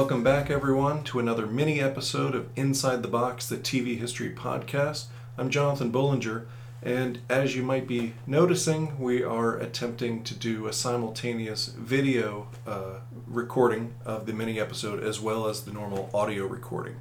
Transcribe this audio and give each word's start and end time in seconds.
Welcome 0.00 0.24
back, 0.24 0.48
everyone, 0.48 1.04
to 1.04 1.18
another 1.18 1.46
mini 1.46 1.78
episode 1.78 2.34
of 2.34 2.48
Inside 2.56 3.02
the 3.02 3.06
Box, 3.06 3.46
the 3.46 3.58
TV 3.58 3.98
History 3.98 4.30
Podcast. 4.30 5.08
I'm 5.36 5.50
Jonathan 5.50 5.92
Bollinger, 5.92 6.46
and 6.82 7.18
as 7.28 7.54
you 7.54 7.62
might 7.62 7.86
be 7.86 8.14
noticing, 8.26 8.98
we 8.98 9.22
are 9.22 9.58
attempting 9.58 10.24
to 10.24 10.34
do 10.34 10.66
a 10.66 10.72
simultaneous 10.72 11.66
video 11.66 12.48
uh, 12.66 13.00
recording 13.26 13.92
of 14.06 14.24
the 14.24 14.32
mini 14.32 14.58
episode 14.58 15.04
as 15.04 15.20
well 15.20 15.46
as 15.46 15.64
the 15.64 15.72
normal 15.72 16.08
audio 16.14 16.46
recording. 16.46 16.96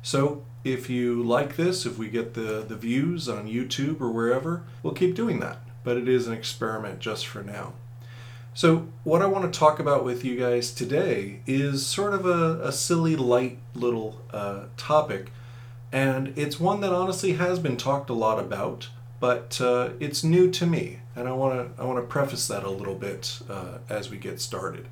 So, 0.00 0.44
if 0.62 0.88
you 0.88 1.20
like 1.20 1.56
this, 1.56 1.84
if 1.86 1.98
we 1.98 2.08
get 2.08 2.34
the, 2.34 2.64
the 2.66 2.76
views 2.76 3.28
on 3.28 3.48
YouTube 3.48 4.00
or 4.00 4.12
wherever, 4.12 4.62
we'll 4.84 4.94
keep 4.94 5.16
doing 5.16 5.40
that. 5.40 5.58
But 5.82 5.96
it 5.96 6.06
is 6.06 6.28
an 6.28 6.34
experiment 6.34 7.00
just 7.00 7.26
for 7.26 7.42
now. 7.42 7.72
So, 8.54 8.88
what 9.04 9.22
I 9.22 9.26
want 9.26 9.52
to 9.52 9.58
talk 9.58 9.78
about 9.78 10.04
with 10.04 10.24
you 10.24 10.36
guys 10.36 10.72
today 10.72 11.40
is 11.46 11.86
sort 11.86 12.12
of 12.12 12.26
a, 12.26 12.60
a 12.62 12.72
silly, 12.72 13.14
light 13.14 13.58
little 13.74 14.20
uh, 14.32 14.64
topic. 14.76 15.30
And 15.92 16.36
it's 16.36 16.58
one 16.58 16.80
that 16.80 16.92
honestly 16.92 17.32
has 17.34 17.58
been 17.58 17.76
talked 17.76 18.10
a 18.10 18.14
lot 18.14 18.38
about, 18.38 18.88
but 19.20 19.60
uh, 19.60 19.90
it's 20.00 20.24
new 20.24 20.50
to 20.50 20.66
me. 20.66 20.98
And 21.14 21.28
I 21.28 21.32
want 21.32 21.76
to 21.76 21.82
I 21.82 21.86
want 21.86 21.98
to 21.98 22.06
preface 22.06 22.48
that 22.48 22.64
a 22.64 22.70
little 22.70 22.94
bit 22.94 23.38
uh, 23.48 23.78
as 23.88 24.10
we 24.10 24.18
get 24.18 24.40
started. 24.40 24.88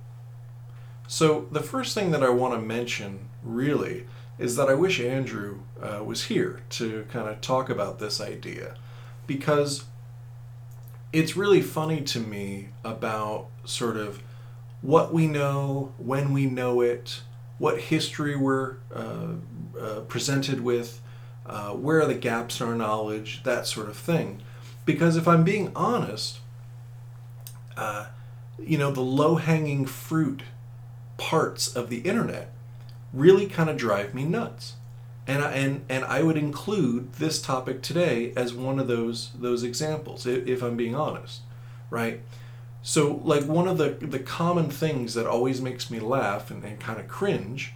So, 1.08 1.48
the 1.50 1.62
first 1.62 1.94
thing 1.94 2.12
that 2.12 2.22
I 2.22 2.30
want 2.30 2.54
to 2.54 2.60
mention 2.60 3.28
really 3.42 4.06
is 4.38 4.56
that 4.56 4.68
I 4.68 4.74
wish 4.74 5.00
Andrew 5.00 5.60
uh, 5.80 6.02
was 6.04 6.24
here 6.24 6.62
to 6.70 7.06
kind 7.10 7.28
of 7.28 7.40
talk 7.40 7.70
about 7.70 7.98
this 7.98 8.20
idea 8.20 8.76
because 9.26 9.84
it's 11.16 11.34
really 11.34 11.62
funny 11.62 12.02
to 12.02 12.20
me 12.20 12.68
about 12.84 13.46
sort 13.64 13.96
of 13.96 14.22
what 14.82 15.14
we 15.14 15.26
know, 15.26 15.94
when 15.96 16.34
we 16.34 16.44
know 16.44 16.82
it, 16.82 17.22
what 17.56 17.80
history 17.80 18.36
we're 18.36 18.76
uh, 18.94 19.28
uh, 19.80 20.00
presented 20.08 20.60
with, 20.60 21.00
uh, 21.46 21.70
where 21.70 22.02
are 22.02 22.06
the 22.06 22.14
gaps 22.14 22.60
in 22.60 22.68
our 22.68 22.74
knowledge, 22.74 23.42
that 23.44 23.66
sort 23.66 23.88
of 23.88 23.96
thing. 23.96 24.42
Because 24.84 25.16
if 25.16 25.26
I'm 25.26 25.42
being 25.42 25.72
honest, 25.74 26.40
uh, 27.78 28.08
you 28.58 28.76
know, 28.76 28.90
the 28.90 29.00
low 29.00 29.36
hanging 29.36 29.86
fruit 29.86 30.42
parts 31.16 31.74
of 31.74 31.88
the 31.88 32.00
internet 32.00 32.52
really 33.14 33.46
kind 33.46 33.70
of 33.70 33.78
drive 33.78 34.12
me 34.12 34.26
nuts 34.26 34.74
and 35.26 35.42
I, 35.42 35.52
and 35.52 35.84
and 35.88 36.04
I 36.04 36.22
would 36.22 36.36
include 36.36 37.14
this 37.14 37.40
topic 37.42 37.82
today 37.82 38.32
as 38.36 38.54
one 38.54 38.78
of 38.78 38.86
those 38.86 39.30
those 39.38 39.62
examples 39.62 40.26
if 40.26 40.62
I'm 40.62 40.76
being 40.76 40.94
honest 40.94 41.40
right? 41.90 42.20
So 42.82 43.20
like 43.24 43.44
one 43.44 43.66
of 43.66 43.78
the 43.78 43.90
the 44.00 44.18
common 44.18 44.70
things 44.70 45.14
that 45.14 45.26
always 45.26 45.60
makes 45.60 45.90
me 45.90 45.98
laugh 45.98 46.50
and, 46.50 46.64
and 46.64 46.78
kind 46.78 47.00
of 47.00 47.08
cringe 47.08 47.72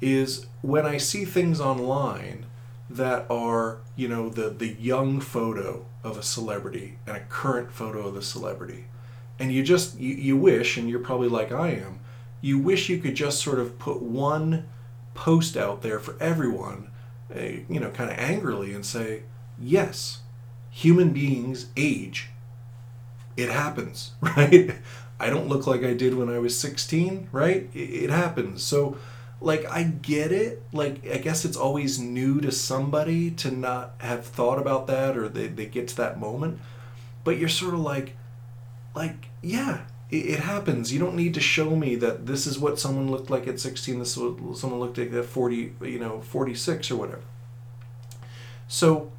is 0.00 0.46
when 0.62 0.84
I 0.84 0.96
see 0.96 1.24
things 1.24 1.60
online 1.60 2.46
that 2.90 3.26
are 3.30 3.78
you 3.96 4.08
know 4.08 4.28
the 4.28 4.50
the 4.50 4.68
young 4.68 5.20
photo 5.20 5.86
of 6.02 6.18
a 6.18 6.22
celebrity 6.22 6.98
and 7.06 7.16
a 7.16 7.20
current 7.20 7.70
photo 7.70 8.08
of 8.08 8.14
the 8.14 8.22
celebrity. 8.22 8.86
And 9.38 9.52
you 9.52 9.62
just 9.62 9.98
you, 9.98 10.14
you 10.14 10.36
wish 10.36 10.76
and 10.76 10.88
you're 10.88 11.00
probably 11.00 11.28
like 11.28 11.52
I 11.52 11.70
am 11.70 12.00
you 12.40 12.58
wish 12.58 12.88
you 12.88 12.98
could 12.98 13.14
just 13.14 13.40
sort 13.40 13.60
of 13.60 13.78
put 13.78 14.02
one 14.02 14.66
post 15.14 15.56
out 15.56 15.82
there 15.82 15.98
for 15.98 16.16
everyone, 16.20 16.90
you 17.34 17.80
know, 17.80 17.90
kind 17.90 18.10
of 18.10 18.18
angrily 18.18 18.72
and 18.72 18.84
say, 18.84 19.22
yes, 19.58 20.20
human 20.70 21.10
beings 21.10 21.66
age. 21.76 22.28
It 23.36 23.48
happens, 23.48 24.12
right? 24.20 24.74
I 25.20 25.30
don't 25.30 25.48
look 25.48 25.66
like 25.66 25.84
I 25.84 25.94
did 25.94 26.14
when 26.14 26.28
I 26.28 26.38
was 26.38 26.58
16, 26.58 27.28
right? 27.30 27.70
It, 27.74 28.10
happens. 28.10 28.62
So, 28.62 28.96
like, 29.40 29.64
I 29.70 29.84
get 29.84 30.32
it. 30.32 30.62
Like, 30.72 31.06
I 31.06 31.18
guess 31.18 31.44
it's 31.44 31.56
always 31.56 31.98
new 31.98 32.40
to 32.40 32.50
somebody 32.50 33.30
to 33.32 33.50
not 33.50 33.94
have 33.98 34.26
thought 34.26 34.58
about 34.58 34.88
that 34.88 35.16
or 35.16 35.28
they, 35.28 35.46
they 35.46 35.66
get 35.66 35.88
to 35.88 35.96
that 35.98 36.18
moment. 36.18 36.58
But 37.22 37.38
you're 37.38 37.48
sort 37.48 37.74
of 37.74 37.80
like, 37.80 38.16
like, 38.96 39.28
yeah, 39.42 39.82
it, 40.12 40.40
happens. 40.40 40.92
You 40.92 41.00
don't 41.00 41.16
need 41.16 41.34
to 41.34 41.40
show 41.40 41.74
me 41.74 41.96
that 41.96 42.26
this 42.26 42.46
is 42.46 42.58
what 42.58 42.78
someone 42.78 43.10
looked 43.10 43.30
like 43.30 43.48
at 43.48 43.58
16, 43.58 43.98
this 43.98 44.16
is 44.16 44.18
what 44.18 44.58
someone 44.58 44.78
looked 44.78 44.98
like 44.98 45.12
at 45.12 45.24
40, 45.24 45.74
you 45.82 45.98
know, 45.98 46.20
46 46.20 46.90
or 46.90 46.96
whatever. 46.96 47.22
So 48.68 49.10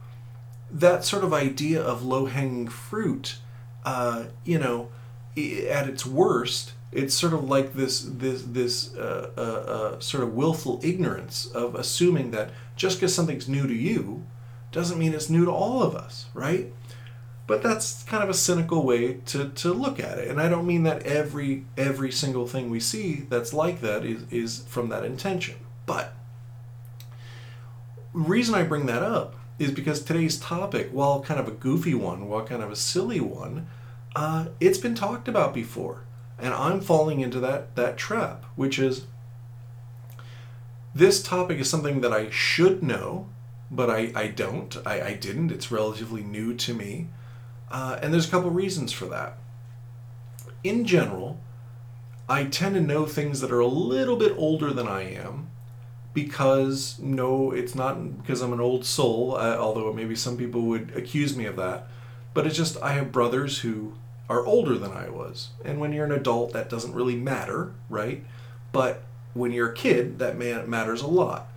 that 0.71 1.03
sort 1.03 1.23
of 1.23 1.33
idea 1.33 1.81
of 1.81 2.05
low 2.05 2.25
hanging 2.25 2.67
fruit, 2.67 3.37
uh, 3.83 4.25
you 4.45 4.59
know, 4.59 4.89
at 5.35 5.89
its 5.89 6.05
worst, 6.05 6.73
it's 6.91 7.15
sort 7.15 7.33
of 7.33 7.43
like 7.45 7.73
this 7.73 8.01
this 8.01 8.43
this 8.43 8.95
uh, 8.95 9.31
uh, 9.35 9.41
uh, 9.41 9.99
sort 9.99 10.23
of 10.23 10.35
willful 10.35 10.79
ignorance 10.83 11.47
of 11.47 11.73
assuming 11.73 12.29
that 12.31 12.51
just 12.75 12.97
because 12.97 13.15
something's 13.15 13.49
new 13.49 13.65
to 13.65 13.73
you 13.73 14.23
doesn't 14.71 14.99
mean 14.99 15.13
it's 15.13 15.29
new 15.29 15.45
to 15.45 15.51
all 15.51 15.81
of 15.81 15.95
us, 15.95 16.27
right? 16.35 16.71
But 17.45 17.61
that's 17.61 18.03
kind 18.03 18.23
of 18.23 18.29
a 18.29 18.33
cynical 18.33 18.83
way 18.83 19.15
to, 19.25 19.49
to 19.49 19.73
look 19.73 19.99
at 19.99 20.17
it. 20.17 20.29
And 20.29 20.39
i 20.39 20.47
don't 20.47 20.67
mean 20.67 20.83
that 20.83 21.03
every 21.03 21.65
every 21.77 22.11
single 22.11 22.47
thing 22.47 22.69
we 22.69 22.79
see 22.79 23.25
that's 23.29 23.53
like 23.53 23.81
that 23.81 24.05
is, 24.05 24.23
is 24.31 24.63
from 24.67 24.89
that 24.89 25.03
intention. 25.03 25.55
But 25.85 26.13
reason 28.13 28.55
i 28.55 28.63
bring 28.63 28.85
that 28.85 29.03
up 29.03 29.35
is 29.59 29.71
because 29.71 30.01
today's 30.03 30.39
topic 30.39 30.89
while 30.91 31.21
kind 31.21 31.39
of 31.39 31.47
a 31.47 31.51
goofy 31.51 31.93
one 31.93 32.27
while 32.27 32.45
kind 32.45 32.61
of 32.63 32.71
a 32.71 32.75
silly 32.75 33.19
one 33.19 33.67
uh, 34.15 34.45
it's 34.59 34.77
been 34.77 34.93
talked 34.93 35.27
about 35.27 35.53
before. 35.53 36.05
And 36.39 36.53
i'm 36.53 36.81
falling 36.81 37.19
into 37.21 37.39
that 37.39 37.75
that 37.75 37.97
trap 37.97 38.45
which 38.55 38.77
is 38.79 39.05
this 40.95 41.23
topic 41.23 41.59
is 41.59 41.69
something 41.69 42.01
that 42.01 42.13
i 42.13 42.29
should 42.29 42.83
know 42.83 43.27
but 43.71 43.89
i, 43.89 44.11
I 44.15 44.27
don't. 44.27 44.77
I, 44.85 45.01
I 45.01 45.13
didn't. 45.13 45.51
It's 45.51 45.71
relatively 45.71 46.21
new 46.21 46.53
to 46.55 46.73
me 46.75 47.07
uh, 47.73 47.97
and 48.01 48.13
there's 48.13 48.27
a 48.27 48.31
couple 48.31 48.51
reasons 48.51 48.93
for 48.93 49.07
that. 49.07 49.35
In 50.63 50.85
general, 50.85 51.39
I 52.29 52.45
tend 52.45 52.75
to 52.75 52.81
know 52.81 53.05
things 53.05 53.41
that 53.41 53.51
are 53.51 53.59
a 53.59 53.67
little 53.67 54.15
bit 54.15 54.33
older 54.37 54.71
than 54.71 54.87
I 54.87 55.01
am 55.13 55.49
because, 56.13 56.99
no, 56.99 57.51
it's 57.51 57.73
not 57.73 58.21
because 58.21 58.41
I'm 58.41 58.53
an 58.53 58.61
old 58.61 58.85
soul, 58.85 59.35
uh, 59.35 59.57
although 59.57 59.91
maybe 59.91 60.15
some 60.15 60.37
people 60.37 60.61
would 60.61 60.93
accuse 60.95 61.35
me 61.35 61.45
of 61.45 61.55
that, 61.55 61.87
but 62.35 62.45
it's 62.45 62.55
just 62.55 62.81
I 62.81 62.93
have 62.93 63.11
brothers 63.11 63.59
who 63.59 63.93
are 64.29 64.45
older 64.45 64.77
than 64.77 64.91
I 64.91 65.09
was. 65.09 65.49
And 65.65 65.79
when 65.79 65.91
you're 65.91 66.05
an 66.05 66.11
adult, 66.11 66.53
that 66.53 66.69
doesn't 66.69 66.93
really 66.93 67.15
matter, 67.15 67.73
right? 67.89 68.23
But 68.71 69.01
when 69.33 69.51
you're 69.51 69.71
a 69.71 69.75
kid, 69.75 70.19
that 70.19 70.37
matters 70.37 71.01
a 71.01 71.07
lot. 71.07 71.47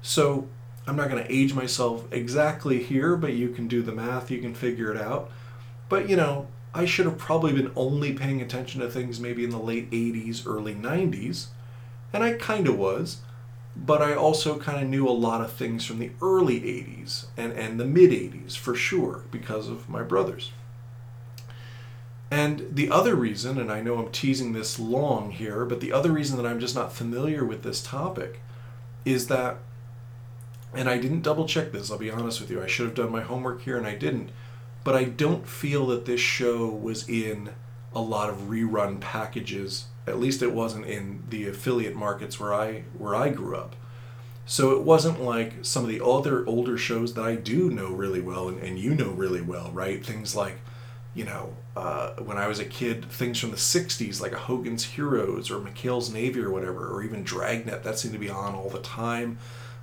So 0.00 0.46
I'm 0.86 0.94
not 0.94 1.10
going 1.10 1.22
to 1.22 1.32
age 1.32 1.54
myself 1.54 2.04
exactly 2.12 2.84
here, 2.84 3.16
but 3.16 3.32
you 3.32 3.48
can 3.48 3.66
do 3.66 3.82
the 3.82 3.92
math, 3.92 4.30
you 4.30 4.38
can 4.38 4.54
figure 4.54 4.92
it 4.94 5.00
out. 5.00 5.30
But, 5.88 6.08
you 6.08 6.16
know, 6.16 6.48
I 6.74 6.84
should 6.84 7.06
have 7.06 7.18
probably 7.18 7.52
been 7.52 7.72
only 7.76 8.12
paying 8.12 8.42
attention 8.42 8.80
to 8.80 8.90
things 8.90 9.20
maybe 9.20 9.44
in 9.44 9.50
the 9.50 9.58
late 9.58 9.90
80s, 9.90 10.46
early 10.46 10.74
90s. 10.74 11.46
And 12.12 12.22
I 12.22 12.34
kind 12.34 12.66
of 12.66 12.78
was. 12.78 13.18
But 13.76 14.00
I 14.00 14.14
also 14.14 14.58
kind 14.58 14.82
of 14.82 14.88
knew 14.88 15.06
a 15.06 15.10
lot 15.10 15.42
of 15.42 15.52
things 15.52 15.84
from 15.84 15.98
the 15.98 16.10
early 16.22 16.60
80s 16.60 17.26
and, 17.36 17.52
and 17.52 17.78
the 17.78 17.84
mid 17.84 18.10
80s 18.10 18.56
for 18.56 18.74
sure 18.74 19.24
because 19.30 19.68
of 19.68 19.88
my 19.88 20.02
brothers. 20.02 20.52
And 22.30 22.68
the 22.72 22.90
other 22.90 23.14
reason, 23.14 23.58
and 23.58 23.70
I 23.70 23.82
know 23.82 23.98
I'm 23.98 24.10
teasing 24.10 24.52
this 24.52 24.78
long 24.78 25.30
here, 25.30 25.64
but 25.64 25.80
the 25.80 25.92
other 25.92 26.10
reason 26.10 26.36
that 26.38 26.46
I'm 26.46 26.58
just 26.58 26.74
not 26.74 26.92
familiar 26.92 27.44
with 27.44 27.62
this 27.62 27.82
topic 27.82 28.40
is 29.04 29.28
that, 29.28 29.58
and 30.74 30.88
I 30.88 30.98
didn't 30.98 31.22
double 31.22 31.46
check 31.46 31.70
this, 31.70 31.90
I'll 31.90 31.98
be 31.98 32.10
honest 32.10 32.40
with 32.40 32.50
you, 32.50 32.60
I 32.60 32.66
should 32.66 32.86
have 32.86 32.96
done 32.96 33.12
my 33.12 33.20
homework 33.20 33.62
here 33.62 33.76
and 33.76 33.86
I 33.86 33.94
didn't 33.94 34.30
but 34.86 34.94
I 34.94 35.02
don't 35.02 35.48
feel 35.48 35.88
that 35.88 36.04
this 36.04 36.20
show 36.20 36.68
was 36.68 37.08
in 37.08 37.50
a 37.92 38.00
lot 38.00 38.30
of 38.30 38.42
rerun 38.42 39.00
packages. 39.00 39.86
At 40.06 40.20
least 40.20 40.42
it 40.42 40.52
wasn't 40.52 40.86
in 40.86 41.24
the 41.28 41.48
affiliate 41.48 41.96
markets 41.96 42.38
where 42.38 42.54
I 42.54 42.84
where 42.96 43.16
I 43.16 43.30
grew 43.30 43.56
up. 43.56 43.74
So 44.44 44.70
it 44.70 44.82
wasn't 44.82 45.20
like 45.20 45.54
some 45.62 45.82
of 45.82 45.88
the 45.88 46.04
other 46.04 46.46
older 46.46 46.78
shows 46.78 47.14
that 47.14 47.24
I 47.24 47.34
do 47.34 47.68
know 47.68 47.88
really 47.88 48.20
well 48.20 48.46
and, 48.46 48.62
and 48.62 48.78
you 48.78 48.94
know 48.94 49.10
really 49.10 49.40
well, 49.40 49.72
right? 49.72 50.06
Things 50.06 50.36
like, 50.36 50.60
you 51.16 51.24
know, 51.24 51.56
uh, 51.74 52.10
when 52.18 52.38
I 52.38 52.46
was 52.46 52.60
a 52.60 52.64
kid, 52.64 53.10
things 53.10 53.40
from 53.40 53.50
the 53.50 53.56
60s 53.56 54.20
like 54.20 54.34
Hogan's 54.34 54.84
Heroes 54.84 55.50
or 55.50 55.58
McHale's 55.58 56.12
Navy 56.12 56.38
or 56.38 56.52
whatever, 56.52 56.86
or 56.86 57.02
even 57.02 57.24
Dragnet, 57.24 57.82
that 57.82 57.98
seemed 57.98 58.14
to 58.14 58.20
be 58.20 58.30
on 58.30 58.54
all 58.54 58.70
the 58.70 58.78
time. 58.78 59.38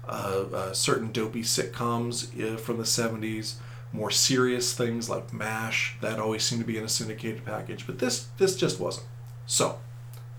Uh, 0.07 0.45
uh, 0.53 0.71
certain 0.71 1.11
dopey 1.11 1.41
sitcoms 1.41 2.31
uh, 2.41 2.55
from 2.55 2.77
the 2.77 2.83
70s 2.83 3.55
more 3.93 4.11
serious 4.11 4.73
things 4.73 5.07
like 5.07 5.31
MASH 5.31 5.95
that 6.01 6.19
always 6.19 6.43
seem 6.43 6.59
to 6.59 6.65
be 6.65 6.77
in 6.77 6.83
a 6.83 6.89
syndicated 6.89 7.45
package, 7.45 7.85
but 7.85 7.99
this 7.99 8.27
this 8.37 8.55
just 8.55 8.79
wasn't. 8.79 9.07
So 9.45 9.79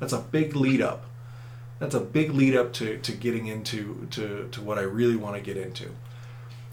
that's 0.01 0.13
a 0.13 0.19
big 0.19 0.57
lead 0.57 0.83
up. 0.83 1.07
That's 1.79 1.95
a 1.95 2.01
big 2.01 2.33
lead 2.33 2.57
up 2.57 2.73
to, 2.75 2.99
to 2.99 3.13
getting 3.13 3.47
into 3.47 4.07
to, 4.11 4.49
to 4.51 4.61
what 4.61 4.79
I 4.79 4.83
really 4.83 5.17
want 5.17 5.37
to 5.37 5.41
get 5.41 5.57
into. 5.57 5.91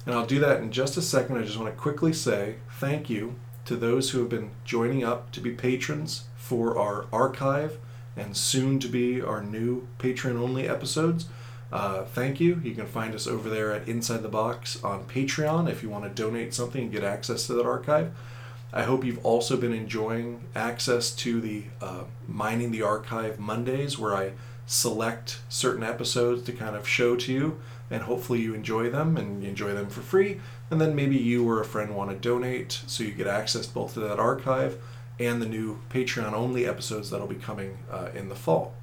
And 0.06 0.16
I'll 0.16 0.26
do 0.26 0.40
that 0.40 0.62
in 0.62 0.72
just 0.72 0.98
a 0.98 1.02
second. 1.02 1.38
I 1.38 1.44
just 1.44 1.58
want 1.58 1.74
to 1.74 1.80
quickly 1.80 2.14
say 2.14 2.56
thank 2.80 3.10
you 3.10 3.36
to 3.66 3.76
those 3.76 4.10
who 4.10 4.20
have 4.20 4.30
been 4.30 4.52
joining 4.66 5.04
up 5.04 5.32
to 5.34 5.40
be 5.40 5.52
patrons 5.52 6.26
for 6.36 6.78
our 6.78 7.06
archive 7.14 7.78
and 8.18 8.36
soon 8.36 8.80
to 8.80 8.88
be 8.88 9.22
our 9.22 9.44
new 9.44 9.88
patron 10.00 10.38
only 10.38 10.68
episodes. 10.68 11.28
Uh, 11.72 12.04
thank 12.04 12.40
you. 12.40 12.60
You 12.64 12.76
can 12.76 12.86
find 12.86 13.16
us 13.16 13.28
over 13.28 13.50
there 13.50 13.72
at 13.72 13.88
Inside 13.88 14.24
the 14.24 14.30
Box 14.30 14.84
on 14.84 15.06
Patreon 15.06 15.70
if 15.70 15.82
you 15.82 15.90
want 15.90 16.04
to 16.04 16.10
donate 16.10 16.54
something 16.54 16.84
and 16.84 16.92
get 16.92 17.04
access 17.04 17.48
to 17.48 17.54
that 17.54 17.66
archive. 17.66 18.12
I 18.74 18.84
hope 18.84 19.04
you've 19.04 19.26
also 19.26 19.58
been 19.58 19.74
enjoying 19.74 20.44
access 20.56 21.12
to 21.16 21.42
the 21.42 21.64
uh, 21.82 22.04
Mining 22.28 22.72
the 22.72 22.82
Archive 22.82 23.40
Mondays, 23.40 23.98
where 24.00 24.16
I 24.16 24.32
select 24.66 25.40
certain 25.50 25.84
episodes 25.84 26.44
to 26.44 26.54
kind 26.54 26.76
of 26.76 26.88
show 26.88 27.16
to 27.18 27.34
you, 27.34 27.60
and 27.90 28.04
hopefully 28.04 28.40
you 28.42 28.54
enjoy 28.54 28.90
them 28.90 29.18
and 29.18 29.44
enjoy 29.44 29.74
them 29.74 29.90
for 29.90 30.02
free. 30.02 30.40
And 30.70 30.80
then 30.80 30.96
maybe 30.96 31.18
you 31.18 31.48
or 31.50 31.60
a 31.60 31.66
friend 31.66 31.96
want 31.96 32.12
to 32.12 32.16
donate 32.16 32.82
so 32.88 33.04
you 33.04 33.12
get 33.12 33.28
access 33.28 33.66
both 33.66 33.94
to 33.96 34.00
that 34.02 34.20
archive 34.20 34.78
and 35.20 35.42
the 35.42 35.46
new 35.46 35.80
Patreon 35.90 36.34
only 36.34 36.66
episodes 36.66 37.10
that'll 37.10 37.28
be 37.28 37.36
coming 37.36 37.78
uh, 37.92 38.10
in 38.16 38.30
the 38.30 38.36
fall. 38.36 38.74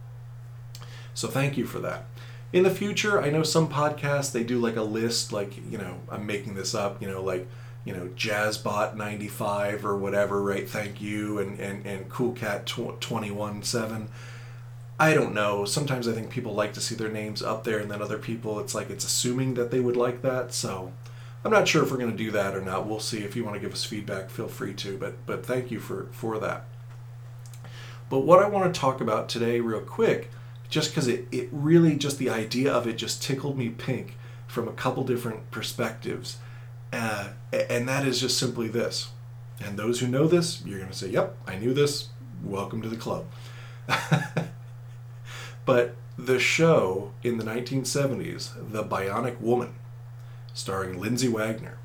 So 1.14 1.26
thank 1.26 1.56
you 1.56 1.66
for 1.66 1.80
that. 1.80 2.04
In 2.52 2.62
the 2.62 2.70
future, 2.70 3.20
I 3.20 3.30
know 3.30 3.42
some 3.42 3.68
podcasts 3.68 4.32
they 4.32 4.42
do 4.42 4.58
like 4.58 4.76
a 4.76 4.82
list, 4.82 5.32
like 5.32 5.56
you 5.70 5.76
know, 5.78 5.98
I'm 6.10 6.26
making 6.26 6.54
this 6.54 6.74
up, 6.74 7.02
you 7.02 7.08
know, 7.08 7.22
like 7.22 7.46
you 7.84 7.94
know, 7.94 8.08
Jazzbot 8.16 8.96
95 8.96 9.84
or 9.84 9.96
whatever, 9.96 10.42
right? 10.42 10.68
Thank 10.68 11.00
you, 11.00 11.38
and 11.38 11.58
and 11.60 11.86
and 11.86 12.08
Cool 12.08 12.32
Cat 12.32 12.66
21 12.66 13.62
7. 13.62 14.08
I 15.00 15.14
don't 15.14 15.32
know. 15.32 15.64
Sometimes 15.64 16.08
I 16.08 16.12
think 16.12 16.30
people 16.30 16.54
like 16.54 16.72
to 16.74 16.80
see 16.80 16.94
their 16.94 17.10
names 17.10 17.42
up 17.42 17.64
there, 17.64 17.78
and 17.78 17.90
then 17.90 18.02
other 18.02 18.18
people, 18.18 18.58
it's 18.58 18.74
like 18.74 18.90
it's 18.90 19.04
assuming 19.04 19.54
that 19.54 19.70
they 19.70 19.80
would 19.80 19.96
like 19.96 20.22
that. 20.22 20.52
So 20.52 20.92
I'm 21.44 21.52
not 21.52 21.68
sure 21.68 21.82
if 21.82 21.90
we're 21.90 21.98
going 21.98 22.10
to 22.10 22.16
do 22.16 22.30
that 22.32 22.54
or 22.54 22.60
not. 22.60 22.86
We'll 22.86 22.98
see. 22.98 23.18
If 23.18 23.36
you 23.36 23.44
want 23.44 23.54
to 23.54 23.60
give 23.60 23.72
us 23.72 23.84
feedback, 23.84 24.28
feel 24.28 24.48
free 24.48 24.74
to. 24.74 24.98
But 24.98 25.24
but 25.26 25.46
thank 25.46 25.70
you 25.70 25.80
for 25.80 26.08
for 26.12 26.38
that. 26.38 26.64
But 28.10 28.20
what 28.20 28.42
I 28.42 28.48
want 28.48 28.72
to 28.72 28.80
talk 28.80 29.00
about 29.00 29.28
today, 29.28 29.60
real 29.60 29.80
quick, 29.80 30.30
just 30.68 30.90
because 30.90 31.08
it, 31.08 31.26
it 31.32 31.48
really 31.50 31.96
just 31.96 32.18
the 32.18 32.30
idea 32.30 32.72
of 32.72 32.86
it 32.86 32.96
just 32.96 33.22
tickled 33.22 33.56
me 33.56 33.70
pink 33.70 34.16
from 34.46 34.68
a 34.68 34.72
couple 34.72 35.04
different 35.04 35.50
perspectives. 35.50 36.38
Uh, 36.92 37.28
and 37.52 37.88
that 37.88 38.06
is 38.06 38.20
just 38.20 38.38
simply 38.38 38.68
this. 38.68 39.08
And 39.64 39.78
those 39.78 40.00
who 40.00 40.06
know 40.06 40.26
this, 40.26 40.64
you're 40.64 40.78
going 40.78 40.90
to 40.90 40.96
say, 40.96 41.08
Yep, 41.08 41.36
I 41.46 41.56
knew 41.56 41.74
this. 41.74 42.08
Welcome 42.44 42.82
to 42.82 42.88
the 42.88 42.96
club. 42.96 43.26
but 45.64 45.96
the 46.16 46.38
show 46.38 47.12
in 47.22 47.38
the 47.38 47.44
1970s, 47.44 48.72
The 48.72 48.84
Bionic 48.84 49.40
Woman, 49.40 49.74
starring 50.54 51.00
Lindsay 51.00 51.28
Wagner. 51.28 51.78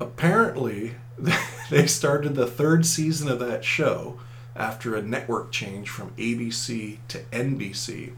Apparently, 0.00 0.96
they 1.70 1.86
started 1.86 2.34
the 2.34 2.46
third 2.46 2.84
season 2.86 3.28
of 3.28 3.38
that 3.38 3.64
show 3.64 4.18
after 4.56 4.94
a 4.94 5.02
network 5.02 5.50
change 5.50 5.88
from 5.88 6.10
ABC 6.12 6.98
to 7.08 7.18
NBC. 7.32 8.12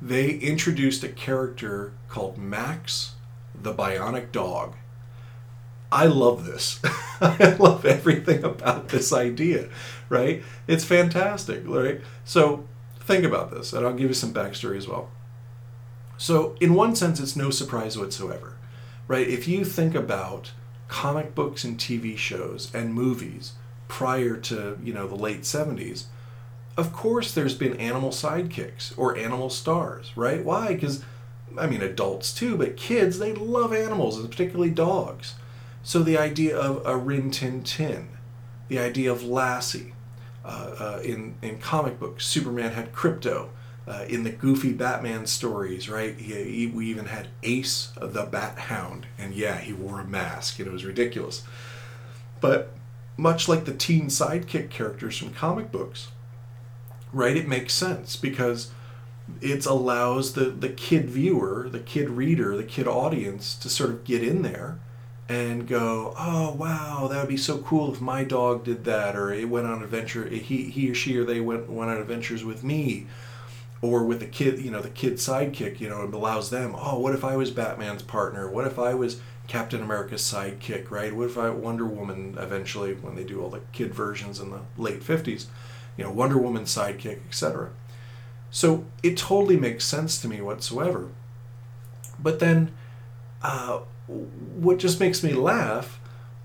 They 0.00 0.30
introduced 0.30 1.02
a 1.02 1.08
character 1.08 1.92
called 2.08 2.38
Max 2.38 3.14
the 3.54 3.74
Bionic 3.74 4.30
Dog. 4.30 4.76
I 5.90 6.06
love 6.06 6.44
this. 6.44 6.80
I 7.20 7.56
love 7.58 7.84
everything 7.84 8.44
about 8.44 8.88
this 8.88 9.12
idea, 9.12 9.68
right? 10.08 10.42
It's 10.66 10.84
fantastic, 10.84 11.62
right? 11.66 12.00
So 12.24 12.66
think 13.00 13.24
about 13.24 13.50
this, 13.50 13.72
and 13.72 13.86
I'll 13.86 13.94
give 13.94 14.08
you 14.08 14.14
some 14.14 14.34
backstory 14.34 14.76
as 14.76 14.86
well. 14.86 15.10
So, 16.18 16.56
in 16.60 16.74
one 16.74 16.96
sense, 16.96 17.20
it's 17.20 17.36
no 17.36 17.50
surprise 17.50 17.96
whatsoever, 17.96 18.56
right? 19.06 19.26
If 19.26 19.46
you 19.48 19.64
think 19.64 19.94
about 19.94 20.52
comic 20.88 21.34
books 21.34 21.64
and 21.64 21.78
TV 21.78 22.16
shows 22.16 22.74
and 22.74 22.92
movies 22.92 23.52
prior 23.88 24.36
to, 24.36 24.78
you 24.82 24.92
know, 24.92 25.08
the 25.08 25.16
late 25.16 25.42
70s, 25.42 26.04
of 26.76 26.92
course 26.92 27.32
there's 27.32 27.54
been 27.54 27.76
animal 27.78 28.10
sidekicks 28.10 28.96
or 28.96 29.16
animal 29.16 29.50
stars, 29.50 30.12
right? 30.14 30.44
Why? 30.44 30.74
Because, 30.74 31.04
I 31.58 31.66
mean, 31.66 31.82
adults 31.82 32.32
too, 32.32 32.56
but 32.56 32.76
kids, 32.76 33.18
they 33.18 33.32
love 33.32 33.72
animals, 33.72 34.18
and 34.18 34.30
particularly 34.30 34.70
dogs. 34.70 35.34
So 35.82 36.02
the 36.02 36.18
idea 36.18 36.56
of 36.56 36.86
a 36.86 36.96
Rin 36.96 37.30
Tin 37.30 37.62
Tin, 37.62 38.08
the 38.68 38.78
idea 38.78 39.10
of 39.10 39.24
Lassie, 39.24 39.94
uh, 40.44 40.74
uh, 40.78 41.00
in, 41.02 41.34
in 41.42 41.58
comic 41.58 41.98
books, 41.98 42.26
Superman 42.26 42.72
had 42.72 42.92
Krypto, 42.92 43.48
uh, 43.88 44.04
in 44.08 44.22
the 44.22 44.30
goofy 44.30 44.72
Batman 44.72 45.26
stories, 45.26 45.88
right? 45.88 46.14
He, 46.16 46.34
he, 46.34 46.66
we 46.66 46.86
even 46.88 47.06
had 47.06 47.28
Ace 47.42 47.90
the 47.98 48.24
Bat 48.24 48.58
Hound, 48.58 49.06
and 49.18 49.34
yeah, 49.34 49.58
he 49.58 49.72
wore 49.72 50.00
a 50.00 50.04
mask, 50.04 50.58
and 50.58 50.68
it 50.68 50.72
was 50.72 50.84
ridiculous. 50.84 51.42
But 52.40 52.70
much 53.18 53.48
like 53.48 53.66
the 53.66 53.74
teen 53.74 54.06
sidekick 54.06 54.70
characters 54.70 55.18
from 55.18 55.34
comic 55.34 55.70
books, 55.70 56.08
right? 57.12 57.36
It 57.36 57.48
makes 57.48 57.74
sense 57.74 58.16
because 58.16 58.70
it 59.42 59.66
allows 59.66 60.32
the, 60.32 60.46
the 60.46 60.68
kid 60.70 61.10
viewer, 61.10 61.68
the 61.68 61.80
kid 61.80 62.08
reader, 62.08 62.56
the 62.56 62.64
kid 62.64 62.86
audience 62.86 63.54
to 63.56 63.68
sort 63.68 63.90
of 63.90 64.04
get 64.04 64.22
in 64.22 64.42
there 64.42 64.78
and 65.28 65.66
go, 65.66 66.14
oh 66.16 66.54
wow, 66.54 67.08
that 67.10 67.18
would 67.20 67.28
be 67.28 67.36
so 67.36 67.58
cool 67.58 67.92
if 67.92 68.00
my 68.00 68.24
dog 68.24 68.64
did 68.64 68.84
that, 68.84 69.14
or 69.14 69.30
it 69.30 69.48
went 69.48 69.66
on 69.66 69.82
adventure. 69.82 70.26
He 70.26 70.70
he 70.70 70.90
or 70.90 70.94
she 70.94 71.18
or 71.18 71.24
they 71.24 71.40
went 71.40 71.68
went 71.68 71.90
on 71.90 71.98
adventures 71.98 72.44
with 72.44 72.64
me, 72.64 73.06
or 73.82 74.04
with 74.04 74.20
the 74.20 74.26
kid, 74.26 74.60
you 74.60 74.70
know, 74.70 74.80
the 74.80 74.88
kid 74.88 75.14
sidekick, 75.14 75.80
you 75.80 75.88
know, 75.88 76.04
it 76.04 76.14
allows 76.14 76.50
them, 76.50 76.74
oh, 76.78 76.98
what 76.98 77.14
if 77.14 77.24
I 77.24 77.36
was 77.36 77.50
Batman's 77.50 78.02
partner? 78.02 78.48
What 78.48 78.66
if 78.66 78.78
I 78.78 78.94
was 78.94 79.20
Captain 79.48 79.82
America's 79.82 80.22
sidekick, 80.22 80.90
right? 80.90 81.14
What 81.14 81.30
if 81.30 81.38
I 81.38 81.50
Wonder 81.50 81.86
Woman 81.86 82.36
eventually 82.38 82.92
when 82.92 83.16
they 83.16 83.24
do 83.24 83.42
all 83.42 83.48
the 83.48 83.62
kid 83.72 83.94
versions 83.94 84.38
in 84.38 84.50
the 84.50 84.60
late 84.76 85.00
50s, 85.00 85.46
you 85.96 86.04
know, 86.04 86.12
Wonder 86.12 86.38
Woman 86.38 86.64
sidekick, 86.64 87.20
etc. 87.26 87.70
So 88.50 88.84
it 89.02 89.16
totally 89.16 89.56
makes 89.56 89.84
sense 89.84 90.20
to 90.20 90.28
me 90.28 90.40
whatsoever. 90.42 91.08
But 92.18 92.40
then 92.40 92.72
uh, 93.42 93.80
what 94.06 94.78
just 94.78 95.00
makes 95.00 95.24
me 95.24 95.32
laugh 95.32 95.98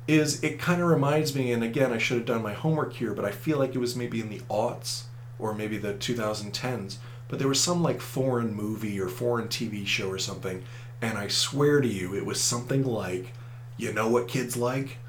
is 0.07 0.41
it 0.43 0.57
kind 0.57 0.81
of 0.81 0.87
reminds 0.87 1.35
me, 1.35 1.51
and 1.51 1.63
again, 1.63 1.91
I 1.93 1.97
should 1.97 2.17
have 2.17 2.25
done 2.25 2.41
my 2.41 2.53
homework 2.53 2.93
here, 2.93 3.13
but 3.13 3.25
I 3.25 3.31
feel 3.31 3.57
like 3.57 3.75
it 3.75 3.79
was 3.79 3.95
maybe 3.95 4.21
in 4.21 4.29
the 4.29 4.39
aughts 4.49 5.03
or 5.39 5.53
maybe 5.53 5.77
the 5.77 5.93
2010s 5.93 6.97
but 7.33 7.39
there 7.39 7.47
was 7.47 7.59
some 7.59 7.81
like 7.81 7.99
foreign 7.99 8.53
movie 8.53 8.99
or 8.99 9.09
foreign 9.09 9.47
TV 9.47 9.87
show 9.87 10.07
or 10.07 10.19
something, 10.19 10.63
and 11.03 11.17
I 11.17 11.27
swear 11.27 11.81
to 11.81 11.87
you, 11.87 12.15
it 12.15 12.25
was 12.25 12.39
something 12.39 12.85
like, 12.85 13.33
you 13.75 13.91
know 13.91 14.07
what 14.07 14.29
kids 14.29 14.55
like? 14.55 14.99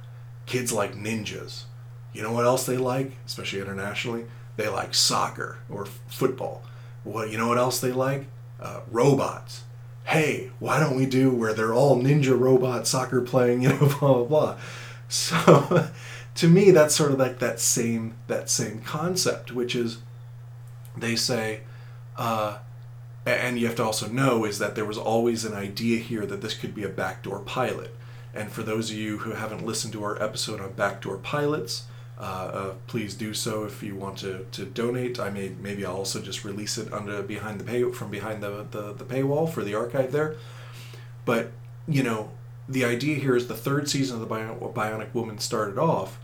Kids 0.45 0.73
like 0.73 0.97
ninjas. 0.97 1.65
You 2.13 2.23
know 2.23 2.33
what 2.33 2.45
else 2.45 2.67
they 2.67 2.77
like, 2.77 3.13
especially 3.25 3.61
internationally? 3.61 4.27
They 4.57 4.69
like 4.69 4.93
soccer 4.93 5.59
or 5.71 5.87
football. 6.09 6.65
Well, 7.05 7.29
you 7.29 7.39
know 7.39 7.47
what 7.47 7.59
else 7.59 7.79
they 7.79 7.93
like? 7.93 8.27
Uh, 8.61 8.81
robots. 8.91 9.63
Hey, 10.03 10.51
why 10.59 10.81
don't 10.81 10.97
we 10.97 11.07
do 11.07 11.31
where 11.31 11.55
they're 11.55 11.73
all 11.73 11.97
ninja 11.97 12.37
robot 12.37 12.89
soccer 12.89 13.21
playing, 13.21 13.63
you 13.63 13.69
know, 13.69 13.79
blah 13.79 14.15
blah 14.15 14.25
blah. 14.25 14.57
So, 15.09 15.91
to 16.35 16.49
me, 16.49 16.73
that's 16.73 16.97
sort 16.97 17.13
of 17.13 17.21
like 17.21 17.39
that 17.39 17.61
same 17.61 18.15
that 18.27 18.51
same 18.51 18.81
concept, 18.81 19.53
which 19.53 19.77
is 19.77 19.99
they 20.97 21.15
say, 21.15 21.61
uh, 22.17 22.59
and 23.27 23.59
you 23.59 23.67
have 23.67 23.77
to 23.77 23.85
also 23.85 24.09
know 24.09 24.45
is 24.45 24.59
that 24.59 24.75
there 24.75 24.85
was 24.85 24.99
always 24.99 25.45
an 25.45 25.55
idea 25.55 25.99
here 25.99 26.27
that 26.27 26.43
this 26.43 26.55
could 26.55 26.75
be 26.75 26.85
a 26.85 26.89
backdoor 26.89 27.41
pilot. 27.41 27.95
And 28.35 28.51
for 28.51 28.63
those 28.63 28.91
of 28.91 28.97
you 28.97 29.19
who 29.19 29.33
haven't 29.33 29.65
listened 29.65 29.93
to 29.95 30.05
our 30.05 30.21
episode 30.23 30.61
on 30.61 30.73
backdoor 30.73 31.19
pilots, 31.19 31.85
uh, 32.19 32.23
uh, 32.23 32.75
please 32.87 33.15
do 33.15 33.33
so 33.35 33.65
if 33.65 33.83
you 33.83 33.97
want 33.97 34.19
to, 34.19 34.47
to 34.53 34.65
donate. 34.65 35.19
I 35.19 35.31
may 35.31 35.53
maybe 35.61 35.85
I'll 35.85 35.97
also 35.97 36.21
just 36.21 36.45
release 36.45 36.79
it 36.79 36.93
under 36.93 37.23
behind 37.23 37.61
the 37.61 37.65
pay 37.65 37.91
from 37.93 38.11
behind 38.11 38.43
the, 38.43 38.67
the, 38.71 38.93
the 38.93 39.05
paywall 39.05 39.51
for 39.51 39.65
the 39.65 39.75
archive 39.75 40.13
there. 40.13 40.37
But 41.25 41.53
you 41.89 42.03
know, 42.03 42.31
the 42.69 42.85
idea 42.85 43.17
here 43.17 43.37
is 43.37 43.49
the 43.49 43.57
third 43.57 43.89
season 43.89 44.21
of 44.21 44.29
the 44.29 44.35
Bionic 44.35 45.13
Woman 45.13 45.39
started 45.39 45.79
off, 45.79 46.19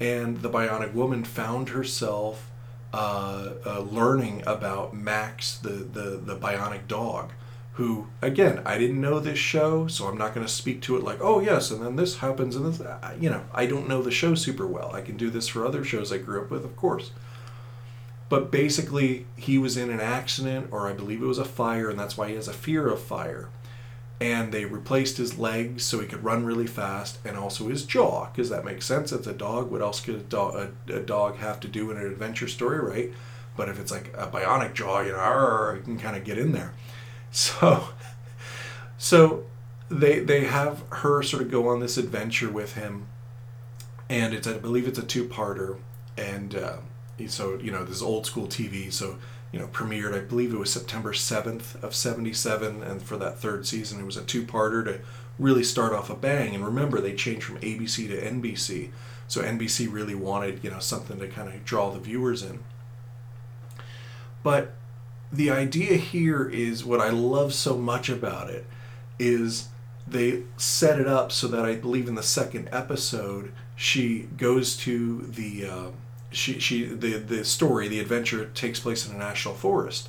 and 0.00 0.38
the 0.42 0.50
Bionic 0.50 0.94
Woman 0.94 1.24
found 1.24 1.70
herself 1.70 2.47
uh, 2.92 3.50
uh, 3.66 3.80
learning 3.80 4.42
about 4.46 4.94
Max, 4.94 5.58
the, 5.58 5.70
the, 5.70 6.20
the 6.22 6.36
bionic 6.36 6.86
dog, 6.88 7.32
who, 7.74 8.08
again, 8.22 8.60
I 8.64 8.76
didn't 8.76 9.00
know 9.00 9.20
this 9.20 9.38
show, 9.38 9.86
so 9.86 10.06
I'm 10.06 10.18
not 10.18 10.34
going 10.34 10.46
to 10.46 10.52
speak 10.52 10.82
to 10.82 10.96
it 10.96 11.04
like, 11.04 11.18
oh, 11.20 11.40
yes, 11.40 11.70
and 11.70 11.84
then 11.84 11.96
this 11.96 12.18
happens, 12.18 12.56
and 12.56 12.66
this, 12.66 12.84
you 13.20 13.30
know, 13.30 13.44
I 13.54 13.66
don't 13.66 13.88
know 13.88 14.02
the 14.02 14.10
show 14.10 14.34
super 14.34 14.66
well. 14.66 14.94
I 14.94 15.00
can 15.00 15.16
do 15.16 15.30
this 15.30 15.48
for 15.48 15.64
other 15.64 15.84
shows 15.84 16.12
I 16.12 16.18
grew 16.18 16.42
up 16.42 16.50
with, 16.50 16.64
of 16.64 16.76
course. 16.76 17.12
But 18.28 18.50
basically, 18.50 19.26
he 19.36 19.58
was 19.58 19.76
in 19.76 19.90
an 19.90 20.00
accident, 20.00 20.68
or 20.70 20.88
I 20.88 20.92
believe 20.92 21.22
it 21.22 21.26
was 21.26 21.38
a 21.38 21.44
fire, 21.44 21.88
and 21.88 21.98
that's 21.98 22.16
why 22.16 22.28
he 22.28 22.34
has 22.34 22.48
a 22.48 22.52
fear 22.52 22.88
of 22.88 23.00
fire 23.00 23.48
and 24.20 24.52
they 24.52 24.64
replaced 24.64 25.16
his 25.16 25.38
legs 25.38 25.84
so 25.84 26.00
he 26.00 26.06
could 26.06 26.24
run 26.24 26.44
really 26.44 26.66
fast 26.66 27.18
and 27.24 27.36
also 27.36 27.68
his 27.68 27.84
jaw 27.84 28.28
because 28.30 28.50
that 28.50 28.64
makes 28.64 28.84
sense 28.84 29.12
it's 29.12 29.26
a 29.26 29.32
dog 29.32 29.70
what 29.70 29.80
else 29.80 30.00
could 30.00 30.16
a 30.16 30.18
dog, 30.18 30.54
a, 30.88 30.94
a, 30.94 31.00
dog 31.00 31.36
have 31.36 31.60
to 31.60 31.68
do 31.68 31.90
in 31.90 31.96
an 31.96 32.06
adventure 32.06 32.48
story 32.48 32.80
right 32.80 33.12
but 33.56 33.68
if 33.68 33.78
it's 33.78 33.92
like 33.92 34.12
a 34.16 34.26
bionic 34.26 34.74
jaw 34.74 35.00
you 35.00 35.12
know 35.12 35.18
arr, 35.18 35.76
you 35.76 35.82
can 35.82 35.98
kind 35.98 36.16
of 36.16 36.24
get 36.24 36.38
in 36.38 36.52
there 36.52 36.72
so 37.30 37.88
so 38.96 39.44
they 39.88 40.18
they 40.20 40.44
have 40.44 40.82
her 40.90 41.22
sort 41.22 41.42
of 41.42 41.50
go 41.50 41.68
on 41.68 41.80
this 41.80 41.96
adventure 41.96 42.50
with 42.50 42.74
him 42.74 43.06
and 44.08 44.34
it's 44.34 44.46
i 44.46 44.58
believe 44.58 44.88
it's 44.88 44.98
a 44.98 45.02
two-parter 45.02 45.76
and 46.16 46.56
uh, 46.56 46.78
so 47.26 47.58
you 47.58 47.70
know 47.70 47.84
this 47.84 47.96
is 47.96 48.02
old 48.02 48.26
school 48.26 48.46
TV. 48.46 48.92
So 48.92 49.18
you 49.52 49.58
know 49.58 49.68
premiered, 49.68 50.14
I 50.14 50.20
believe 50.20 50.52
it 50.52 50.58
was 50.58 50.72
September 50.72 51.12
seventh 51.12 51.82
of 51.82 51.94
'77, 51.94 52.82
and 52.82 53.02
for 53.02 53.16
that 53.16 53.38
third 53.38 53.66
season, 53.66 54.00
it 54.00 54.06
was 54.06 54.16
a 54.16 54.22
two-parter 54.22 54.84
to 54.84 55.00
really 55.38 55.64
start 55.64 55.92
off 55.92 56.10
a 56.10 56.14
bang. 56.14 56.54
And 56.54 56.64
remember, 56.64 57.00
they 57.00 57.14
changed 57.14 57.44
from 57.44 57.58
ABC 57.60 58.08
to 58.08 58.20
NBC, 58.20 58.90
so 59.26 59.42
NBC 59.42 59.90
really 59.90 60.14
wanted 60.14 60.62
you 60.62 60.70
know 60.70 60.80
something 60.80 61.18
to 61.18 61.28
kind 61.28 61.48
of 61.48 61.64
draw 61.64 61.90
the 61.90 62.00
viewers 62.00 62.42
in. 62.42 62.60
But 64.42 64.74
the 65.32 65.50
idea 65.50 65.96
here 65.96 66.48
is 66.48 66.84
what 66.84 67.00
I 67.00 67.10
love 67.10 67.52
so 67.52 67.76
much 67.76 68.08
about 68.08 68.50
it 68.50 68.66
is 69.18 69.68
they 70.06 70.44
set 70.56 70.98
it 70.98 71.06
up 71.06 71.32
so 71.32 71.48
that 71.48 71.64
I 71.64 71.74
believe 71.74 72.08
in 72.08 72.14
the 72.14 72.22
second 72.22 72.68
episode 72.72 73.52
she 73.76 74.28
goes 74.36 74.76
to 74.78 75.22
the 75.22 75.66
uh, 75.66 75.90
she 76.30 76.58
she 76.58 76.84
the 76.84 77.18
the 77.18 77.44
story 77.44 77.88
the 77.88 78.00
adventure 78.00 78.46
takes 78.54 78.80
place 78.80 79.08
in 79.08 79.14
a 79.14 79.18
national 79.18 79.54
forest. 79.54 80.08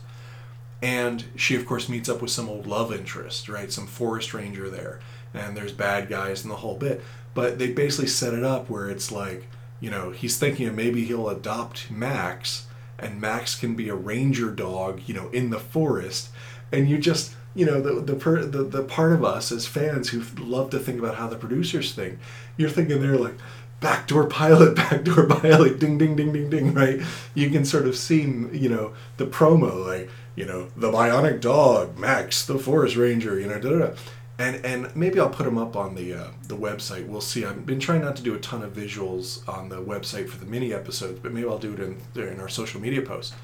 And 0.82 1.26
she 1.36 1.56
of 1.56 1.66
course 1.66 1.90
meets 1.90 2.10
up 2.10 2.22
with 2.22 2.32
some 2.32 2.50
old 2.50 2.68
love 2.68 2.94
interest 2.94 3.50
right? 3.50 3.72
Some 3.72 3.88
forest 3.88 4.34
ranger 4.34 4.70
there. 4.70 5.00
And 5.34 5.56
there's 5.56 5.74
bad 5.74 6.10
guys 6.10 6.44
and 6.44 6.52
the 6.52 6.58
whole 6.58 6.78
bit. 6.78 7.04
But 7.34 7.60
they 7.60 7.72
basically 7.72 8.08
set 8.08 8.34
it 8.34 8.44
up 8.44 8.70
where 8.70 8.90
it's 8.90 9.12
like 9.12 9.48
you 9.80 9.90
know 9.90 10.12
he's 10.12 10.38
thinking 10.38 10.76
maybe 10.76 11.06
he'll 11.06 11.30
adopt 11.30 11.90
Max 11.92 12.66
and 13.02 13.22
Max 13.22 13.56
can 13.56 13.76
be 13.76 13.90
a 13.90 13.96
ranger 13.96 14.52
dog, 14.52 15.02
you 15.06 15.14
know, 15.14 15.30
in 15.30 15.50
the 15.50 15.60
forest, 15.60 16.30
and 16.72 16.90
you 16.90 16.98
just 16.98 17.36
you 17.56 17.66
know 17.66 17.82
the 17.82 18.02
the, 18.02 18.16
per, 18.16 18.44
the 18.44 18.64
the 18.64 18.84
part 18.84 19.14
of 19.14 19.24
us 19.24 19.52
as 19.52 19.66
fans 19.66 20.10
who 20.10 20.22
love 20.44 20.70
to 20.72 20.80
think 20.80 21.00
about 21.00 21.16
how 21.16 21.28
the 21.28 21.36
producers 21.36 21.94
think, 21.94 22.20
you're 22.58 22.70
thinking 22.70 23.02
they're 23.02 23.18
like 23.18 23.36
backdoor 23.82 24.28
pilot, 24.28 24.76
backdoor 24.76 25.26
pilot, 25.28 25.80
ding 25.80 25.98
ding 25.98 26.16
ding 26.16 26.34
ding 26.34 26.50
ding, 26.50 26.74
right? 26.74 27.02
You 27.34 27.50
can 27.50 27.66
sort 27.66 27.88
of 27.88 27.96
see 27.96 28.22
you 28.22 28.70
know 28.70 28.94
the 29.18 29.26
promo 29.26 29.86
like 29.86 30.10
you 30.36 30.46
know 30.46 30.70
the 30.76 30.92
bionic 30.92 31.42
dog, 31.42 31.98
Max, 31.98 32.46
the 32.46 32.60
forest 32.60 32.96
ranger, 32.96 33.40
you 33.40 33.48
know, 33.48 33.60
da 33.60 33.70
da 33.70 33.80
da 33.80 33.94
and 34.40 34.66
and 34.66 34.96
maybe 34.96 35.20
I'll 35.20 35.30
put 35.30 35.44
them 35.44 35.58
up 35.58 35.76
on 35.76 35.96
the 35.96 36.14
uh, 36.14 36.28
the 36.48 36.56
website. 36.56 37.06
We'll 37.08 37.22
see. 37.22 37.46
I've 37.46 37.66
been 37.66 37.80
trying 37.80 38.02
not 38.02 38.16
to 38.16 38.24
do 38.24 38.34
a 38.34 38.40
ton 38.40 38.64
of 38.64 38.74
visuals 38.74 39.48
on 39.48 39.68
the 39.70 39.82
website 39.82 40.30
for 40.30 40.38
the 40.38 40.46
mini 40.46 40.74
episodes, 40.74 41.20
but 41.20 41.34
maybe 41.34 41.48
I'll 41.48 41.60
do 41.60 41.74
it 41.74 41.80
in 41.80 42.02
in 42.16 42.40
our 42.40 42.50
social 42.50 42.80
media 42.80 43.02
posts. 43.02 43.36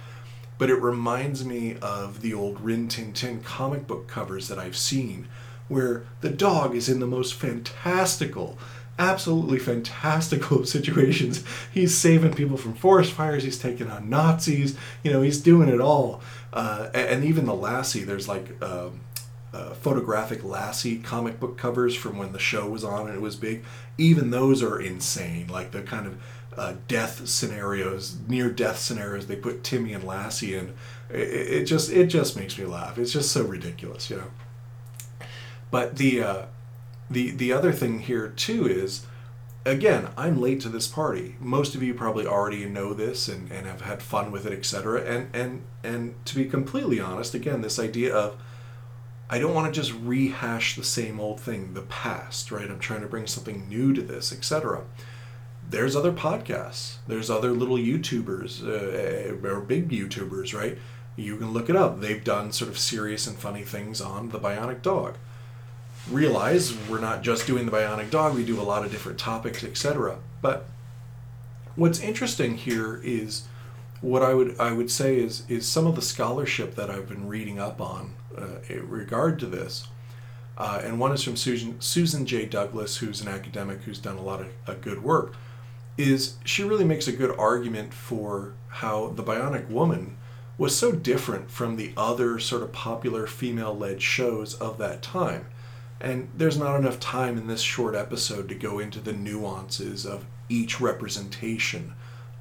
But 0.57 0.69
it 0.69 0.81
reminds 0.81 1.43
me 1.43 1.75
of 1.81 2.21
the 2.21 2.33
old 2.33 2.61
Rin 2.61 2.87
Tin 2.87 3.11
Tin 3.11 3.41
comic 3.41 3.85
book 3.87 4.07
covers 4.07 4.47
that 4.47 4.57
I've 4.57 4.77
seen, 4.77 5.27
where 5.67 6.05
the 6.21 6.29
dog 6.29 6.73
is 6.73 6.87
in 6.87 7.01
the 7.01 7.07
most 7.07 7.33
fantastical, 7.33 8.57
absolutely 8.97 9.59
fantastical 9.59 10.65
situations. 10.65 11.43
He's 11.71 11.95
saving 11.97 12.33
people 12.33 12.57
from 12.57 12.73
forest 12.73 13.11
fires. 13.11 13.43
He's 13.43 13.59
taking 13.59 13.89
on 13.89 14.09
Nazis. 14.09 14.77
You 15.03 15.11
know, 15.11 15.21
he's 15.21 15.41
doing 15.41 15.69
it 15.69 15.81
all. 15.81 16.21
Uh, 16.53 16.89
and 16.93 17.23
even 17.23 17.45
the 17.45 17.55
Lassie, 17.55 18.03
there's 18.03 18.27
like. 18.27 18.61
Um, 18.61 19.01
uh, 19.53 19.73
photographic 19.73 20.43
Lassie 20.43 20.97
comic 20.97 21.39
book 21.39 21.57
covers 21.57 21.95
from 21.95 22.17
when 22.17 22.33
the 22.33 22.39
show 22.39 22.67
was 22.67 22.83
on 22.83 23.07
and 23.07 23.15
it 23.15 23.21
was 23.21 23.37
big. 23.37 23.63
Even 23.97 24.29
those 24.29 24.61
are 24.61 24.81
insane. 24.81 25.47
Like 25.47 25.71
the 25.71 25.81
kind 25.81 26.07
of 26.07 26.21
uh, 26.57 26.73
death 26.89 27.27
scenarios, 27.27 28.17
near 28.27 28.49
death 28.49 28.79
scenarios 28.79 29.27
they 29.27 29.35
put 29.37 29.63
Timmy 29.63 29.93
and 29.93 30.03
Lassie 30.03 30.55
in. 30.55 30.73
It, 31.09 31.29
it, 31.29 31.65
just 31.65 31.91
it 31.91 32.07
just 32.07 32.35
makes 32.35 32.57
me 32.57 32.65
laugh. 32.65 32.97
It's 32.97 33.13
just 33.13 33.31
so 33.31 33.43
ridiculous, 33.43 34.09
you 34.09 34.17
know. 34.17 35.27
But 35.71 35.97
the 35.97 36.23
uh, 36.23 36.45
the 37.09 37.31
the 37.31 37.51
other 37.51 37.71
thing 37.71 37.99
here 37.99 38.29
too 38.29 38.67
is 38.67 39.05
again, 39.65 40.09
I'm 40.15 40.39
late 40.39 40.61
to 40.61 40.69
this 40.69 40.87
party. 40.87 41.35
Most 41.39 41.75
of 41.75 41.81
you 41.81 41.93
probably 41.93 42.27
already 42.27 42.65
know 42.65 42.93
this 42.93 43.27
and, 43.27 43.51
and 43.51 43.65
have 43.65 43.81
had 43.81 44.01
fun 44.01 44.31
with 44.31 44.45
it, 44.45 44.53
etc. 44.53 45.01
And 45.01 45.35
and 45.35 45.63
and 45.83 46.25
to 46.25 46.35
be 46.35 46.45
completely 46.45 46.99
honest, 46.99 47.33
again, 47.33 47.61
this 47.61 47.79
idea 47.79 48.13
of 48.13 48.37
I 49.27 49.39
don't 49.39 49.55
want 49.55 49.73
to 49.73 49.81
just 49.81 49.93
rehash 49.93 50.75
the 50.75 50.83
same 50.83 51.19
old 51.19 51.39
thing, 51.39 51.73
the 51.73 51.81
past, 51.81 52.51
right? 52.51 52.69
I'm 52.69 52.79
trying 52.79 53.01
to 53.01 53.07
bring 53.07 53.25
something 53.25 53.67
new 53.67 53.91
to 53.93 54.01
this, 54.01 54.31
etc. 54.31 54.83
There's 55.67 55.95
other 55.95 56.11
podcasts. 56.11 56.97
There's 57.07 57.31
other 57.31 57.51
little 57.51 57.77
YouTubers 57.77 58.61
uh, 58.63 59.47
or 59.47 59.61
big 59.61 59.89
YouTubers, 59.89 60.53
right? 60.53 60.77
You 61.15 61.37
can 61.37 61.53
look 61.53 61.71
it 61.71 61.75
up. 61.75 62.01
They've 62.01 62.23
done 62.23 62.51
sort 62.51 62.69
of 62.69 62.77
serious 62.77 63.25
and 63.25 63.35
funny 63.35 63.63
things 63.63 63.99
on 63.99 64.29
the 64.29 64.39
Bionic 64.39 64.83
Dog. 64.83 65.17
Realize 66.09 66.77
we're 66.87 66.99
not 66.99 67.23
just 67.23 67.47
doing 67.47 67.65
the 67.65 67.71
Bionic 67.71 68.11
Dog. 68.11 68.35
We 68.35 68.45
do 68.45 68.59
a 68.59 68.63
lot 68.63 68.85
of 68.85 68.91
different 68.91 69.17
topics, 69.17 69.63
etc. 69.63 70.17
But 70.41 70.65
what's 71.75 71.99
interesting 71.99 72.57
here 72.57 73.01
is 73.03 73.47
what 74.01 74.21
I 74.21 74.33
would 74.33 74.59
I 74.59 74.71
would 74.71 74.91
say 74.91 75.17
is 75.17 75.43
is 75.49 75.67
some 75.67 75.87
of 75.87 75.95
the 75.95 76.01
scholarship 76.01 76.75
that 76.75 76.89
I've 76.89 77.09
been 77.09 77.27
reading 77.27 77.59
up 77.59 77.81
on 77.81 78.13
uh, 78.37 78.59
in 78.69 78.89
regard 78.89 79.39
to 79.39 79.45
this. 79.45 79.87
Uh, 80.57 80.81
and 80.83 80.99
one 80.99 81.11
is 81.11 81.21
from 81.21 81.35
Susan, 81.35 81.81
Susan 81.81 82.25
J. 82.25 82.45
Douglas, 82.45 82.97
who's 82.97 83.19
an 83.21 83.27
academic 83.27 83.81
who's 83.81 83.99
done 83.99 84.15
a 84.15 84.21
lot 84.21 84.39
of, 84.39 84.47
of 84.67 84.81
good 84.81 85.03
work. 85.03 85.33
Is 85.97 86.35
she 86.45 86.63
really 86.63 86.85
makes 86.85 87.07
a 87.07 87.11
good 87.11 87.37
argument 87.37 87.93
for 87.93 88.53
how 88.67 89.07
the 89.07 89.23
Bionic 89.23 89.69
Woman 89.69 90.17
was 90.57 90.75
so 90.75 90.91
different 90.91 91.51
from 91.51 91.75
the 91.75 91.91
other 91.97 92.39
sort 92.39 92.61
of 92.63 92.71
popular 92.71 93.27
female 93.27 93.77
led 93.77 94.01
shows 94.01 94.53
of 94.55 94.77
that 94.77 95.01
time. 95.01 95.45
And 95.99 96.29
there's 96.35 96.57
not 96.57 96.79
enough 96.79 96.99
time 96.99 97.37
in 97.37 97.47
this 97.47 97.61
short 97.61 97.95
episode 97.95 98.49
to 98.49 98.55
go 98.55 98.79
into 98.79 98.99
the 98.99 99.13
nuances 99.13 100.05
of 100.05 100.25
each 100.49 100.81
representation 100.81 101.93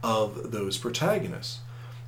of 0.02 0.50
those 0.50 0.76
protagonists. 0.76 1.61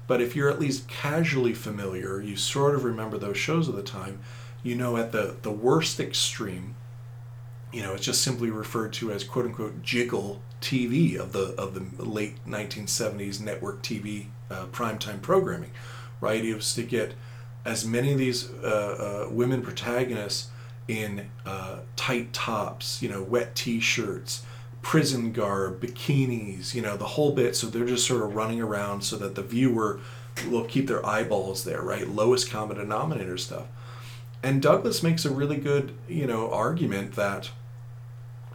But 0.07 0.21
if 0.21 0.37
you're 0.37 0.51
at 0.51 0.61
least 0.61 0.89
casually 0.89 1.55
familiar, 1.55 2.21
you 2.21 2.37
sort 2.37 2.75
of 2.75 2.85
remember 2.85 3.19
those 3.19 3.39
shows 3.39 3.69
of 3.69 3.77
the 3.77 3.83
time, 3.83 4.21
you 4.63 4.75
know 4.75 4.97
at 4.97 5.13
the, 5.13 5.37
the 5.43 5.51
worst 5.51 5.99
extreme, 6.01 6.75
you 7.73 7.83
know, 7.83 7.95
it's 7.95 8.05
just 8.05 8.23
simply 8.23 8.51
referred 8.51 8.93
to 8.95 9.11
as 9.13 9.25
quote 9.25 9.47
unquote 9.47 9.83
jiggle 9.83 10.43
TV 10.61 11.17
of 11.17 11.33
the 11.33 11.55
of 11.59 11.75
the 11.75 12.05
late 12.05 12.45
1970s 12.47 13.41
network 13.41 13.83
TV 13.83 14.27
uh, 14.51 14.67
primetime 14.67 15.21
programming, 15.21 15.71
right? 16.21 16.45
It 16.45 16.55
was 16.55 16.75
to 16.75 16.83
get 16.83 17.15
as 17.65 17.85
many 17.85 18.13
of 18.13 18.19
these 18.19 18.51
uh, 18.63 19.27
uh, 19.27 19.33
women 19.33 19.63
protagonists 19.63 20.49
in 20.89 21.31
uh, 21.45 21.81
tight 21.97 22.33
tops, 22.33 23.03
you 23.03 23.09
know, 23.09 23.23
wet 23.23 23.55
T-shirts, 23.55 24.45
prison 24.83 25.33
garb, 25.33 25.81
bikinis, 25.81 26.75
you 26.75 26.83
know, 26.83 26.97
the 26.97 27.07
whole 27.07 27.33
bit. 27.33 27.57
So 27.57 27.67
they're 27.67 27.87
just 27.87 28.07
sort 28.07 28.23
of 28.23 28.35
running 28.35 28.61
around 28.61 29.03
so 29.03 29.17
that 29.17 29.35
the 29.35 29.43
viewer 29.43 30.01
will 30.49 30.65
keep 30.65 30.87
their 30.87 31.05
eyeballs 31.05 31.65
there, 31.65 31.83
right? 31.83 32.07
Lowest 32.07 32.51
common 32.51 32.77
denominator 32.77 33.37
stuff. 33.37 33.67
And 34.43 34.63
Douglas 34.63 35.03
makes 35.03 35.25
a 35.25 35.31
really 35.31 35.57
good, 35.57 35.95
you 36.09 36.27
know, 36.27 36.51
argument 36.51 37.15
that, 37.15 37.51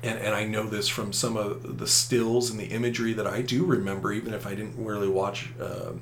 and, 0.01 0.17
and 0.19 0.33
I 0.33 0.45
know 0.45 0.67
this 0.67 0.87
from 0.87 1.11
some 1.11 1.35
of 1.35 1.79
the 1.79 1.87
stills 1.87 2.49
and 2.49 2.59
the 2.59 2.67
imagery 2.67 3.13
that 3.13 3.27
I 3.27 3.41
do 3.41 3.65
remember, 3.65 4.13
even 4.13 4.33
if 4.33 4.47
I 4.47 4.55
didn't 4.55 4.83
really 4.83 5.09
watch 5.09 5.49
uh, 5.59 5.93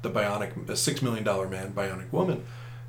the 0.00 0.10
Bionic, 0.10 0.76
Six 0.76 1.02
Million 1.02 1.24
Dollar 1.24 1.48
Man, 1.48 1.72
Bionic 1.72 2.10
Woman, 2.12 2.44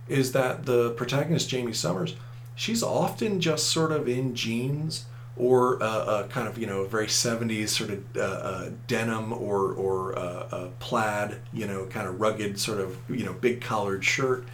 is 0.08 0.32
that 0.32 0.66
the 0.66 0.92
protagonist, 0.92 1.52
Jaime 1.52 1.74
Sommers, 1.74 2.16
she's 2.60 2.84
often 2.84 3.39
just 3.39 3.70
sort 3.70 3.89
of 3.89 4.10
in 4.10 4.36
jeans 4.36 5.06
or 5.38 5.75
a, 5.75 5.86
a, 5.86 6.28
kind 6.30 6.46
of 6.46 6.58
you 6.58 6.68
know 6.68 6.84
very 6.84 7.08
70s 7.08 7.70
sort 7.70 7.89
of 7.89 8.04
uh, 8.18 8.20
uh, 8.20 8.70
denim 8.86 9.32
or 9.32 9.72
or 9.72 10.20
uh, 10.20 10.68
plaid 10.80 11.38
you 11.54 11.66
know 11.66 11.86
kind 11.86 12.06
of 12.06 12.20
rugged 12.20 12.60
sort 12.60 12.82
of 12.82 12.98
you 13.10 13.24
know 13.24 13.34
big 13.34 13.62
collared 13.62 14.04
shirt. 14.04 14.46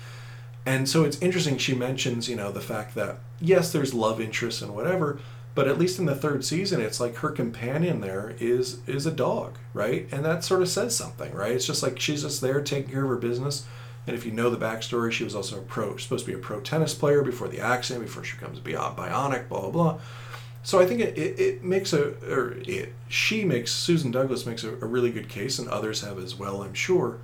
And 0.67 0.87
so 0.87 1.03
it's 1.03 1.19
interesting 1.19 1.57
she 1.57 1.73
mentions 1.73 2.29
you 2.29 2.35
know 2.35 2.51
the 2.51 2.61
fact 2.61 2.93
that 2.93 3.17
yes 3.41 3.71
there's 3.71 3.93
love 3.93 4.21
interest 4.21 4.61
and 4.61 4.75
whatever 4.75 5.19
but 5.55 5.67
at 5.67 5.79
least 5.79 5.97
in 5.97 6.05
the 6.05 6.15
third 6.15 6.45
season 6.45 6.81
it's 6.81 6.99
like 6.99 7.15
her 7.17 7.29
companion 7.29 8.01
there 8.01 8.35
is 8.39 8.79
is 8.85 9.07
a 9.07 9.11
dog 9.11 9.57
right? 9.73 10.07
And 10.11 10.23
that 10.23 10.43
sort 10.43 10.61
of 10.61 10.69
says 10.69 10.95
something 10.95 11.33
right? 11.33 11.53
It's 11.53 11.65
just 11.65 11.81
like 11.81 11.99
she's 11.99 12.21
just 12.21 12.39
there 12.41 12.61
taking 12.61 12.91
care 12.91 13.03
of 13.03 13.09
her 13.09 13.15
business 13.15 13.65
and 14.07 14.15
if 14.15 14.25
you 14.25 14.31
know 14.31 14.49
the 14.49 14.57
backstory 14.57 15.11
she 15.11 15.23
was 15.23 15.35
also 15.35 15.59
a 15.59 15.61
pro 15.61 15.97
supposed 15.97 16.25
to 16.25 16.31
be 16.31 16.37
a 16.37 16.41
pro 16.41 16.59
tennis 16.59 16.93
player 16.93 17.21
before 17.21 17.47
the 17.47 17.59
accident 17.59 18.05
before 18.05 18.23
she 18.23 18.37
becomes 18.37 18.59
bionic 18.59 19.47
blah 19.47 19.61
blah 19.61 19.69
blah 19.69 19.99
so 20.65 20.79
I 20.79 20.87
think 20.87 20.99
it, 20.99 21.15
it, 21.15 21.39
it, 21.39 21.63
makes 21.63 21.93
a, 21.93 22.15
or 22.27 22.57
it, 22.65 22.91
she 23.07 23.45
makes, 23.45 23.71
Susan 23.71 24.09
Douglas 24.09 24.47
makes 24.47 24.63
a, 24.63 24.71
a, 24.71 24.87
really 24.87 25.11
good 25.11 25.29
case, 25.29 25.59
and 25.59 25.69
others 25.69 26.01
have 26.01 26.17
as 26.17 26.33
well, 26.33 26.63
I'm 26.63 26.73
sure, 26.73 27.19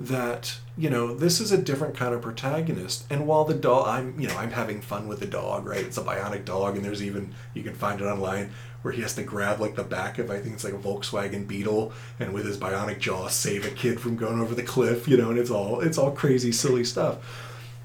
that, 0.00 0.58
you 0.76 0.90
know, 0.90 1.14
this 1.14 1.40
is 1.40 1.52
a 1.52 1.56
different 1.56 1.96
kind 1.96 2.12
of 2.12 2.20
protagonist. 2.20 3.04
And 3.08 3.28
while 3.28 3.44
the 3.44 3.54
dog, 3.54 3.86
I'm, 3.86 4.18
you 4.18 4.26
know, 4.26 4.36
I'm 4.36 4.50
having 4.50 4.80
fun 4.80 5.06
with 5.06 5.20
the 5.20 5.26
dog, 5.26 5.66
right? 5.66 5.84
It's 5.84 5.98
a 5.98 6.02
bionic 6.02 6.44
dog, 6.44 6.74
and 6.74 6.84
there's 6.84 7.00
even, 7.00 7.32
you 7.54 7.62
can 7.62 7.74
find 7.74 8.00
it 8.00 8.06
online, 8.06 8.50
where 8.84 8.92
he 8.92 9.00
has 9.00 9.14
to 9.14 9.22
grab 9.22 9.60
like 9.60 9.76
the 9.76 9.82
back 9.82 10.18
of, 10.18 10.30
I 10.30 10.38
think 10.38 10.54
it's 10.54 10.64
like 10.64 10.74
a 10.74 10.78
Volkswagen 10.78 11.48
Beetle, 11.48 11.92
and 12.20 12.34
with 12.34 12.44
his 12.44 12.58
bionic 12.58 12.98
jaw 12.98 13.28
save 13.28 13.66
a 13.66 13.70
kid 13.70 13.98
from 13.98 14.16
going 14.16 14.40
over 14.40 14.54
the 14.54 14.62
cliff, 14.62 15.08
you 15.08 15.16
know, 15.16 15.30
and 15.30 15.38
it's 15.38 15.50
all, 15.50 15.80
it's 15.80 15.96
all 15.96 16.10
crazy, 16.10 16.52
silly 16.52 16.84
stuff. 16.84 17.18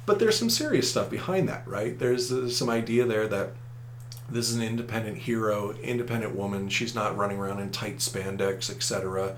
But 0.05 0.19
there's 0.19 0.37
some 0.37 0.49
serious 0.49 0.91
stuff 0.91 1.09
behind 1.09 1.47
that, 1.47 1.65
right? 1.65 1.97
There's, 1.97 2.29
there's 2.29 2.57
some 2.57 2.69
idea 2.69 3.05
there 3.05 3.27
that, 3.27 3.51
this 4.31 4.49
is 4.49 4.57
an 4.57 4.61
independent 4.61 5.17
hero, 5.17 5.71
independent 5.81 6.35
woman. 6.35 6.69
She's 6.69 6.93
not 6.93 7.17
running 7.17 7.39
around 7.39 7.61
in 7.61 7.71
tight 7.71 7.97
spandex, 7.97 8.69
etc. 8.69 9.37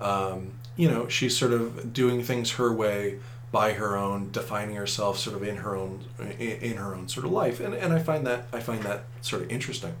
Um, 0.00 0.54
you 0.76 0.88
know 0.88 1.08
she's 1.08 1.36
sort 1.36 1.52
of 1.52 1.92
doing 1.92 2.22
things 2.22 2.52
her 2.52 2.72
way 2.72 3.18
by 3.50 3.74
her 3.74 3.96
own, 3.96 4.30
defining 4.32 4.76
herself 4.76 5.18
sort 5.18 5.36
of 5.36 5.42
in 5.42 5.58
her 5.58 5.76
own 5.76 6.04
in, 6.18 6.30
in 6.30 6.76
her 6.78 6.94
own 6.94 7.08
sort 7.08 7.26
of 7.26 7.32
life, 7.32 7.60
and 7.60 7.74
and 7.74 7.92
I 7.92 7.98
find 7.98 8.26
that 8.26 8.46
I 8.52 8.60
find 8.60 8.82
that 8.82 9.04
sort 9.20 9.42
of 9.42 9.50
interesting. 9.50 9.94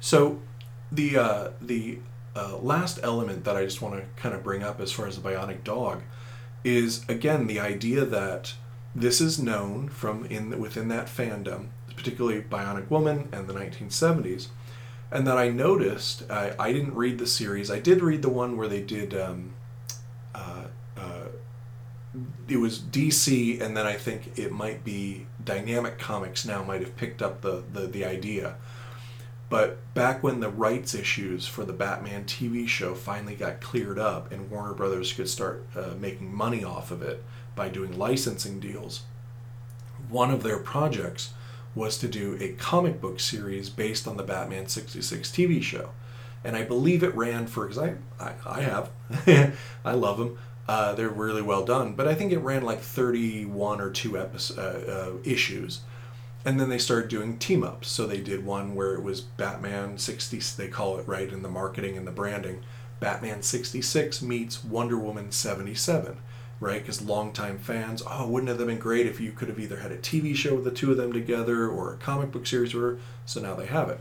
So, 0.00 0.40
the 0.90 1.16
uh, 1.16 1.50
the 1.60 1.98
uh, 2.36 2.56
last 2.58 3.00
element 3.02 3.44
that 3.44 3.56
I 3.56 3.64
just 3.64 3.82
want 3.82 3.94
to 3.96 4.02
kind 4.20 4.34
of 4.34 4.42
bring 4.42 4.62
up 4.62 4.80
as 4.80 4.92
far 4.92 5.06
as 5.06 5.20
the 5.20 5.28
bionic 5.28 5.64
dog 5.64 6.02
is 6.64 7.04
again 7.08 7.46
the 7.46 7.60
idea 7.60 8.04
that 8.04 8.54
this 8.94 9.20
is 9.20 9.38
known 9.38 9.88
from 9.88 10.24
in 10.26 10.58
within 10.58 10.88
that 10.88 11.06
fandom, 11.06 11.68
particularly 11.94 12.42
Bionic 12.42 12.90
Woman 12.90 13.28
and 13.32 13.46
the 13.46 13.54
1970s, 13.54 14.48
and 15.10 15.26
that 15.26 15.36
I 15.36 15.48
noticed. 15.48 16.28
I, 16.30 16.54
I 16.58 16.72
didn't 16.72 16.94
read 16.94 17.18
the 17.18 17.26
series. 17.26 17.70
I 17.70 17.78
did 17.78 18.02
read 18.02 18.22
the 18.22 18.28
one 18.28 18.56
where 18.56 18.68
they 18.68 18.82
did. 18.82 19.14
Um, 19.14 19.54
uh, 20.34 20.64
uh, 20.96 21.26
it 22.48 22.56
was 22.56 22.78
DC, 22.78 23.60
and 23.60 23.76
then 23.76 23.86
I 23.86 23.94
think 23.94 24.38
it 24.38 24.50
might 24.50 24.84
be 24.84 25.26
Dynamic 25.44 25.98
Comics 25.98 26.44
now 26.44 26.62
might 26.64 26.80
have 26.80 26.96
picked 26.96 27.22
up 27.22 27.42
the 27.42 27.62
the, 27.72 27.86
the 27.86 28.04
idea. 28.04 28.56
But 29.50 29.94
back 29.94 30.22
when 30.22 30.40
the 30.40 30.50
rights 30.50 30.94
issues 30.94 31.46
for 31.46 31.64
the 31.64 31.72
Batman 31.72 32.24
TV 32.24 32.68
show 32.68 32.94
finally 32.94 33.34
got 33.34 33.60
cleared 33.60 33.98
up 33.98 34.30
and 34.30 34.50
Warner 34.50 34.74
Brothers 34.74 35.12
could 35.12 35.28
start 35.28 35.66
uh, 35.74 35.94
making 35.98 36.34
money 36.34 36.62
off 36.62 36.90
of 36.90 37.02
it 37.02 37.24
by 37.56 37.68
doing 37.68 37.98
licensing 37.98 38.60
deals, 38.60 39.02
one 40.08 40.30
of 40.30 40.42
their 40.42 40.58
projects 40.58 41.32
was 41.74 41.98
to 41.98 42.08
do 42.08 42.36
a 42.40 42.52
comic 42.52 43.00
book 43.00 43.20
series 43.20 43.70
based 43.70 44.06
on 44.06 44.16
the 44.16 44.22
Batman 44.22 44.66
66 44.66 45.30
TV 45.30 45.62
show. 45.62 45.90
And 46.44 46.54
I 46.54 46.64
believe 46.64 47.02
it 47.02 47.14
ran 47.14 47.46
for, 47.46 47.66
because 47.66 47.78
I, 47.82 47.94
I, 48.20 48.32
I, 48.46 48.60
have, 48.60 48.90
I 49.84 49.92
love 49.92 50.18
them. 50.18 50.38
Uh, 50.68 50.94
they're 50.94 51.08
really 51.08 51.42
well 51.42 51.64
done. 51.64 51.94
But 51.94 52.06
I 52.06 52.14
think 52.14 52.32
it 52.32 52.38
ran 52.38 52.62
like 52.62 52.80
31 52.80 53.80
or 53.80 53.90
2 53.90 54.18
episodes, 54.18 54.58
uh, 54.58 55.12
uh, 55.14 55.18
issues 55.28 55.80
and 56.48 56.58
then 56.58 56.70
they 56.70 56.78
started 56.78 57.10
doing 57.10 57.36
team 57.36 57.62
ups. 57.62 57.88
So 57.88 58.06
they 58.06 58.22
did 58.22 58.42
one 58.42 58.74
where 58.74 58.94
it 58.94 59.02
was 59.02 59.20
Batman 59.20 59.98
60, 59.98 60.40
they 60.56 60.68
call 60.68 60.96
it 60.96 61.06
right 61.06 61.30
in 61.30 61.42
the 61.42 61.50
marketing 61.50 61.94
and 61.98 62.06
the 62.06 62.10
branding. 62.10 62.62
Batman 63.00 63.42
66 63.42 64.22
meets 64.22 64.64
Wonder 64.64 64.96
Woman 64.96 65.30
77, 65.30 66.16
right? 66.58 66.80
Because 66.80 67.02
longtime 67.02 67.58
fans, 67.58 68.02
oh, 68.08 68.26
wouldn't 68.26 68.48
it 68.48 68.58
have 68.58 68.66
been 68.66 68.78
great 68.78 69.06
if 69.06 69.20
you 69.20 69.30
could 69.30 69.48
have 69.48 69.60
either 69.60 69.80
had 69.80 69.92
a 69.92 69.98
TV 69.98 70.34
show 70.34 70.54
with 70.54 70.64
the 70.64 70.70
two 70.70 70.90
of 70.90 70.96
them 70.96 71.12
together 71.12 71.68
or 71.68 71.92
a 71.92 71.98
comic 71.98 72.32
book 72.32 72.46
series 72.46 72.74
or 72.74 72.98
so 73.26 73.42
now 73.42 73.54
they 73.54 73.66
have 73.66 73.90
it. 73.90 74.00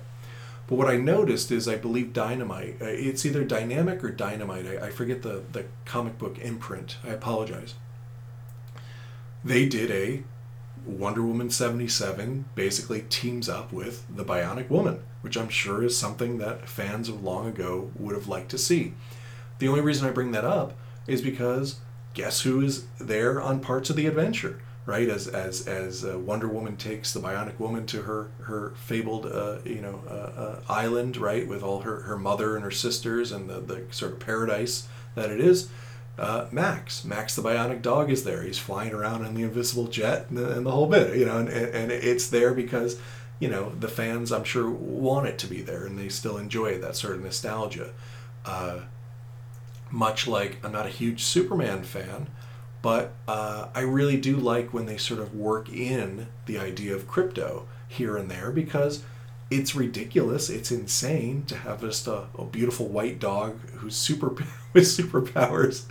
But 0.68 0.76
what 0.76 0.88
I 0.88 0.96
noticed 0.96 1.52
is 1.52 1.68
I 1.68 1.76
believe 1.76 2.14
Dynamite, 2.14 2.82
uh, 2.82 2.86
it's 2.86 3.26
either 3.26 3.44
Dynamic 3.44 4.02
or 4.06 4.10
Dynamite, 4.10 4.66
I, 4.66 4.86
I 4.86 4.90
forget 4.90 5.22
the, 5.22 5.44
the 5.52 5.66
comic 5.84 6.18
book 6.18 6.40
imprint, 6.40 6.96
I 7.04 7.10
apologize. 7.10 7.76
They 9.44 9.68
did 9.68 9.92
a 9.92 10.24
Wonder 10.88 11.24
Woman 11.24 11.50
77 11.50 12.46
basically 12.56 13.02
teams 13.10 13.50
up 13.50 13.72
with 13.74 14.06
the 14.14 14.24
Bionic 14.24 14.70
Woman, 14.70 15.02
which 15.22 15.38
I'm 15.38 15.50
sure 15.50 15.84
is 15.84 15.98
something 15.98 16.38
that 16.38 16.68
fans 16.68 17.10
of 17.10 17.24
long 17.24 17.48
ago 17.48 17.92
would 17.96 18.16
have 18.16 18.28
liked 18.28 18.50
to 18.52 18.58
see. 18.58 18.94
The 19.60 19.68
only 19.68 19.82
reason 19.82 20.08
I 20.08 20.12
bring 20.12 20.32
that 20.32 20.46
up 20.46 20.74
is 21.08 21.22
because 21.22 21.78
guess 22.14 22.42
who 22.42 22.62
is 22.62 22.86
there 23.00 23.42
on 23.42 23.60
parts 23.60 23.90
of 23.90 23.96
the 23.96 24.08
adventure, 24.08 24.62
right? 24.86 25.10
As 25.10 25.28
as 25.28 25.68
as 25.68 26.06
uh, 26.06 26.18
Wonder 26.18 26.48
Woman 26.48 26.78
takes 26.78 27.14
the 27.14 27.20
Bionic 27.20 27.60
Woman 27.60 27.86
to 27.88 28.04
her 28.04 28.30
her 28.42 28.74
fabled 28.76 29.26
uh, 29.26 29.60
you 29.64 29.82
know 29.82 30.02
uh, 30.08 30.12
uh 30.12 30.62
island, 30.70 31.18
right, 31.18 31.48
with 31.48 31.64
all 31.64 31.82
her 31.82 32.02
her 32.02 32.18
mother 32.18 32.56
and 32.56 32.64
her 32.64 32.72
sisters 32.72 33.32
and 33.32 33.50
the 33.50 33.60
the 33.60 33.86
sort 33.92 34.14
of 34.14 34.20
paradise 34.20 34.88
that 35.16 35.30
it 35.30 35.40
is 35.40 35.70
uh, 36.18 36.48
Max. 36.52 37.06
Max 37.06 37.36
the 37.36 37.42
bionic 37.42 37.82
dog 37.82 38.10
is 38.10 38.24
there. 38.24 38.44
He's 38.44 38.58
flying 38.58 38.94
around 38.94 39.26
in 39.26 39.36
the 39.36 39.44
invisible 39.44 39.88
jet 39.88 40.28
and 40.30 40.38
the, 40.38 40.58
and 40.58 40.66
the 40.66 40.72
whole 40.72 40.88
bit, 40.88 41.18
you 41.18 41.26
know, 41.26 41.38
and, 41.38 41.50
and 41.50 41.92
it's 41.92 42.28
there 42.28 42.54
because, 42.54 43.00
you 43.40 43.50
know, 43.50 43.72
the 43.80 43.88
fans, 43.88 44.32
I'm 44.32 44.44
sure, 44.44 44.70
want 44.70 45.28
it 45.28 45.38
to 45.40 45.48
be 45.48 45.62
there 45.62 45.86
and 45.86 45.98
they 45.98 46.10
still 46.10 46.38
enjoy 46.38 46.80
that 46.80 46.96
sort 46.96 47.16
of 47.16 47.24
nostalgia. 47.24 47.94
Uh, 48.46 48.82
much 49.92 50.28
like 50.28 50.58
I'm 50.64 50.72
not 50.72 50.86
a 50.86 50.90
huge 50.90 51.24
Superman 51.24 51.84
fan, 51.84 52.28
but 52.82 53.14
uh, 53.28 53.68
I 53.74 53.82
really 53.82 54.18
do 54.18 54.38
like 54.38 54.74
when 54.74 54.86
they 54.86 54.98
sort 54.98 55.20
of 55.20 55.36
work 55.36 55.70
in 55.70 56.28
the 56.46 56.58
idea 56.58 56.96
of 56.96 57.08
Krypto 57.08 57.64
here 57.88 58.18
and 58.18 58.30
there 58.30 58.52
because 58.52 59.04
it's 59.50 59.76
ridiculous. 59.76 60.50
It's 60.50 60.72
insane 60.72 61.44
to 61.46 61.56
have 61.58 61.82
just 61.82 62.08
a, 62.08 62.26
a 62.38 62.46
beautiful 62.46 62.88
white 62.88 63.20
dog 63.20 63.60
who's 63.76 63.96
super 63.96 64.36
with 64.78 64.86
superpowers 64.86 65.86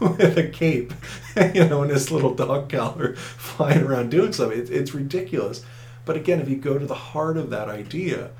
with 0.00 0.36
a 0.36 0.48
cape, 0.48 0.92
you 1.54 1.64
know, 1.64 1.82
and 1.82 1.90
this 1.90 2.10
little 2.10 2.34
dog 2.34 2.68
collar 2.68 3.14
flying 3.14 3.82
around 3.82 4.10
doing 4.10 4.32
something. 4.32 4.58
It's, 4.58 4.70
it's 4.70 4.94
ridiculous. 4.94 5.64
But 6.04 6.16
again, 6.16 6.40
if 6.40 6.48
you 6.48 6.56
go 6.56 6.76
to 6.76 6.86
the 6.86 6.94
heart 6.94 7.36
of 7.36 7.50
that 7.50 7.68
idea, 7.68 8.30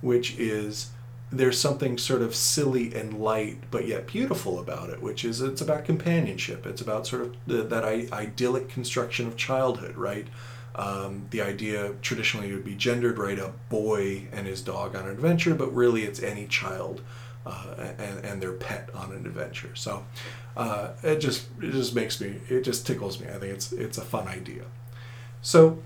which 0.00 0.36
is 0.36 0.90
there's 1.30 1.58
something 1.58 1.96
sort 1.96 2.22
of 2.22 2.34
silly 2.34 2.92
and 2.92 3.18
light 3.18 3.56
but 3.70 3.86
yet 3.86 4.08
beautiful 4.08 4.58
about 4.58 4.90
it, 4.90 5.00
which 5.00 5.24
is 5.24 5.40
it's 5.40 5.60
about 5.60 5.84
companionship. 5.84 6.66
It's 6.66 6.80
about 6.80 7.06
sort 7.06 7.22
of 7.22 7.36
the, 7.46 7.62
that 7.62 7.84
I, 7.84 8.08
idyllic 8.12 8.68
construction 8.68 9.28
of 9.28 9.36
childhood, 9.36 9.96
right? 9.96 10.26
Um, 10.74 11.26
the 11.30 11.40
idea 11.40 11.94
traditionally 12.02 12.52
would 12.52 12.64
be 12.64 12.74
gendered, 12.74 13.16
right? 13.16 13.38
A 13.38 13.52
boy 13.68 14.26
and 14.32 14.46
his 14.48 14.60
dog 14.60 14.96
on 14.96 15.04
an 15.04 15.10
adventure, 15.10 15.54
but 15.54 15.72
really 15.72 16.02
it's 16.02 16.20
any 16.20 16.48
child 16.48 17.00
uh, 17.46 17.74
and, 17.98 18.24
and 18.24 18.42
their 18.42 18.52
pet 18.52 18.88
on 18.94 19.12
an 19.12 19.26
adventure. 19.26 19.74
So 19.74 20.04
uh, 20.56 20.90
it 21.02 21.18
just 21.18 21.46
it 21.60 21.72
just 21.72 21.94
makes 21.94 22.20
me 22.20 22.40
it 22.48 22.62
just 22.62 22.86
tickles 22.86 23.20
me. 23.20 23.28
I 23.28 23.38
think 23.38 23.54
it's 23.54 23.72
it's 23.72 23.98
a 23.98 24.02
fun 24.02 24.28
idea. 24.28 24.64
So 25.40 25.78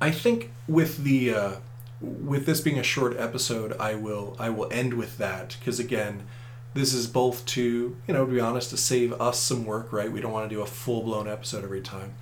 I 0.00 0.10
think 0.10 0.52
with 0.68 1.04
the 1.04 1.34
uh, 1.34 1.52
with 2.00 2.46
this 2.46 2.60
being 2.60 2.78
a 2.78 2.84
short 2.84 3.16
episode, 3.16 3.76
I 3.78 3.94
will 3.94 4.36
I 4.38 4.50
will 4.50 4.68
end 4.72 4.94
with 4.94 5.18
that 5.18 5.56
because 5.58 5.78
again, 5.78 6.26
this 6.74 6.92
is 6.92 7.06
both 7.06 7.44
to 7.46 7.96
you 8.06 8.14
know 8.14 8.26
to 8.26 8.32
be 8.32 8.40
honest 8.40 8.70
to 8.70 8.76
save 8.76 9.12
us 9.20 9.40
some 9.40 9.64
work, 9.64 9.92
right? 9.92 10.10
We 10.10 10.20
don't 10.20 10.32
want 10.32 10.48
to 10.48 10.54
do 10.54 10.62
a 10.62 10.66
full 10.66 11.02
blown 11.02 11.28
episode 11.28 11.64
every 11.64 11.80
time 11.80 12.14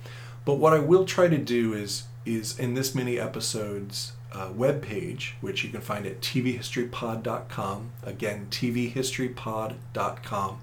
but 0.45 0.55
what 0.55 0.73
I 0.73 0.79
will 0.79 1.05
try 1.05 1.27
to 1.27 1.37
do 1.37 1.73
is 1.73 2.03
is 2.25 2.57
in 2.57 2.73
this 2.73 2.95
mini 2.95 3.19
episodes 3.19 4.13
uh, 4.31 4.49
web 4.53 4.81
page, 4.81 5.35
which 5.41 5.63
you 5.63 5.69
can 5.69 5.81
find 5.81 6.05
at 6.05 6.21
tvhistorypod.com. 6.21 7.91
Again, 8.03 8.47
tvhistorypod.com. 8.51 10.59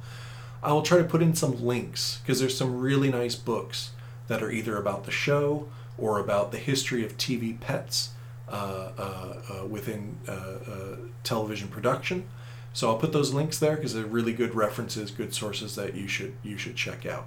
I 0.63 0.73
will 0.73 0.83
try 0.83 0.99
to 0.99 1.05
put 1.05 1.23
in 1.23 1.35
some 1.35 1.65
links 1.65 2.21
because 2.23 2.41
there's 2.41 2.57
some 2.57 2.79
really 2.79 3.11
nice 3.11 3.35
books 3.35 3.91
that 4.29 4.43
are 4.43 4.51
either 4.51 4.77
about 4.77 5.05
the 5.05 5.11
show 5.11 5.69
or 5.99 6.19
about 6.19 6.53
the 6.53 6.59
history 6.59 7.05
of 7.05 7.17
TV 7.17 7.59
pets 7.59 8.11
uh, 8.49 8.91
uh, 8.99 9.43
uh, 9.51 9.67
within 9.67 10.19
uh, 10.29 10.33
uh, 10.33 10.97
television 11.25 11.69
production. 11.69 12.29
So 12.73 12.89
I'll 12.89 12.99
put 12.99 13.13
those 13.13 13.35
links 13.35 13.59
there 13.59 13.77
because 13.77 13.95
they're 13.95 14.05
really 14.05 14.33
good 14.33 14.55
references, 14.55 15.11
good 15.11 15.35
sources 15.35 15.75
that 15.77 15.95
you 15.95 16.09
should 16.09 16.35
you 16.43 16.57
should 16.57 16.77
check 16.77 17.05
out. 17.05 17.27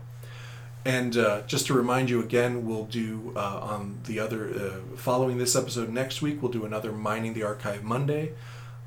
And 0.86 1.18
uh, 1.18 1.42
just 1.48 1.66
to 1.68 1.74
remind 1.74 2.12
you 2.12 2.22
again, 2.22 2.68
we'll 2.68 2.86
do 2.86 3.34
uh, 3.36 3.60
on 3.60 4.00
the 4.06 4.20
other, 4.20 4.54
uh, 4.54 4.96
following 4.96 5.40
this 5.40 5.56
episode 5.56 5.90
next 5.90 6.22
week, 6.22 6.44
we'll 6.44 6.52
do 6.52 6.64
another 6.64 6.92
Mining 6.92 7.34
the 7.34 7.42
Archive 7.42 7.84
Monday. 7.84 8.34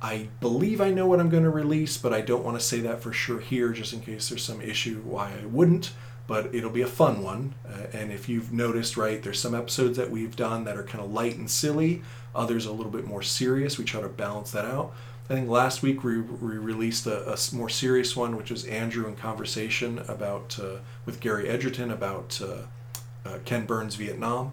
I 0.00 0.28
believe 0.40 0.80
I 0.80 0.92
know 0.92 1.08
what 1.08 1.18
I'm 1.18 1.28
going 1.28 1.42
to 1.42 1.50
release, 1.50 1.96
but 1.96 2.14
I 2.14 2.20
don't 2.20 2.44
want 2.44 2.56
to 2.56 2.64
say 2.64 2.78
that 2.80 3.02
for 3.02 3.12
sure 3.12 3.40
here, 3.40 3.72
just 3.72 3.92
in 3.92 4.00
case 4.00 4.28
there's 4.28 4.44
some 4.44 4.62
issue 4.62 5.00
why 5.00 5.32
I 5.42 5.46
wouldn't. 5.46 5.90
But 6.28 6.54
it'll 6.54 6.70
be 6.70 6.82
a 6.82 6.86
fun 6.86 7.22
one. 7.22 7.54
Uh, 7.66 7.86
and 7.92 8.12
if 8.12 8.28
you've 8.28 8.52
noticed, 8.52 8.96
right, 8.96 9.20
there's 9.20 9.40
some 9.40 9.54
episodes 9.54 9.96
that 9.96 10.10
we've 10.10 10.36
done 10.36 10.64
that 10.64 10.76
are 10.76 10.84
kind 10.84 11.02
of 11.02 11.10
light 11.10 11.36
and 11.36 11.50
silly, 11.50 12.02
others 12.32 12.66
a 12.66 12.72
little 12.72 12.92
bit 12.92 13.06
more 13.06 13.22
serious. 13.22 13.76
We 13.76 13.84
try 13.84 14.02
to 14.02 14.08
balance 14.08 14.52
that 14.52 14.66
out. 14.66 14.94
I 15.30 15.34
think 15.34 15.50
last 15.50 15.82
week 15.82 16.04
we, 16.04 16.20
we 16.20 16.56
released 16.56 17.06
a, 17.06 17.34
a, 17.34 17.36
more 17.52 17.68
serious 17.68 18.16
one, 18.16 18.34
which 18.34 18.50
was 18.50 18.64
Andrew 18.64 19.06
in 19.06 19.14
conversation 19.14 19.98
about 20.08 20.58
uh, 20.58 20.78
with 21.04 21.20
Gary 21.20 21.48
Edgerton 21.50 21.90
about 21.90 22.40
uh, 22.42 23.28
uh, 23.28 23.38
Ken 23.44 23.66
Burns 23.66 23.96
Vietnam. 23.96 24.52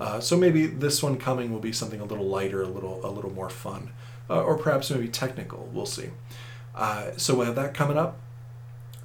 Uh, 0.00 0.18
so 0.18 0.36
maybe 0.36 0.66
this 0.66 1.04
one 1.04 1.18
coming 1.18 1.52
will 1.52 1.60
be 1.60 1.72
something 1.72 2.00
a 2.00 2.04
little 2.04 2.26
lighter, 2.26 2.62
a 2.62 2.66
little 2.66 3.00
a 3.06 3.10
little 3.10 3.32
more 3.32 3.50
fun, 3.50 3.90
or 4.28 4.56
perhaps 4.56 4.90
maybe 4.90 5.08
technical. 5.08 5.68
We'll 5.72 5.86
see. 5.86 6.10
So 7.16 7.36
we'll 7.36 7.46
have 7.46 7.56
that 7.56 7.74
coming 7.74 7.96
up, 7.98 8.18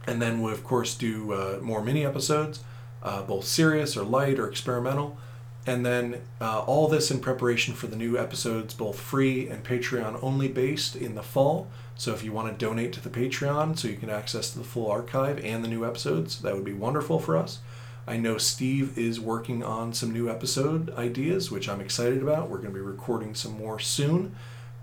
and 0.08 0.22
then 0.22 0.42
we'll 0.42 0.54
of 0.54 0.64
course 0.64 0.94
do 0.94 1.60
more 1.62 1.84
mini 1.84 2.06
episodes, 2.06 2.60
both 3.02 3.46
serious 3.46 3.98
or 3.98 4.04
light 4.04 4.38
or 4.38 4.48
experimental. 4.48 5.18
And 5.66 5.86
then 5.86 6.22
uh, 6.42 6.60
all 6.62 6.88
this 6.90 7.10
in 7.10 7.20
preparation 7.20 7.74
for 7.74 7.88
the 7.88 7.96
new 7.96 8.18
episodes, 8.18 8.74
both 8.74 9.00
free 9.00 9.48
and 9.48 9.64
Patreon 9.64 10.22
only 10.22 10.50
based 10.50 10.96
in 10.96 11.16
the 11.16 11.24
fall. 11.24 11.70
So 11.96 12.14
if 12.14 12.24
you 12.24 12.34
want 12.34 12.52
to 12.52 12.66
donate 12.66 12.92
to 12.94 13.02
the 13.02 13.10
Patreon 13.10 13.78
so 13.78 13.88
you 13.88 13.96
can 13.96 14.10
access 14.10 14.50
the 14.50 14.64
full 14.64 14.92
archive 14.92 15.44
and 15.44 15.64
the 15.64 15.70
new 15.70 15.86
episodes, 15.86 16.42
that 16.42 16.56
would 16.56 16.66
be 16.66 16.74
wonderful 16.74 17.20
for 17.20 17.38
us. 17.38 17.60
I 18.06 18.18
know 18.18 18.38
Steve 18.38 18.98
is 18.98 19.22
working 19.22 19.64
on 19.64 19.94
some 19.94 20.12
new 20.12 20.30
episode 20.30 20.94
ideas, 20.98 21.50
which 21.50 21.70
I'm 21.70 21.80
excited 21.80 22.22
about. 22.22 22.50
We're 22.50 22.58
going 22.58 22.74
to 22.74 22.80
be 22.80 22.82
recording 22.82 23.34
some 23.34 23.58
more 23.58 23.80
soon. 23.80 24.36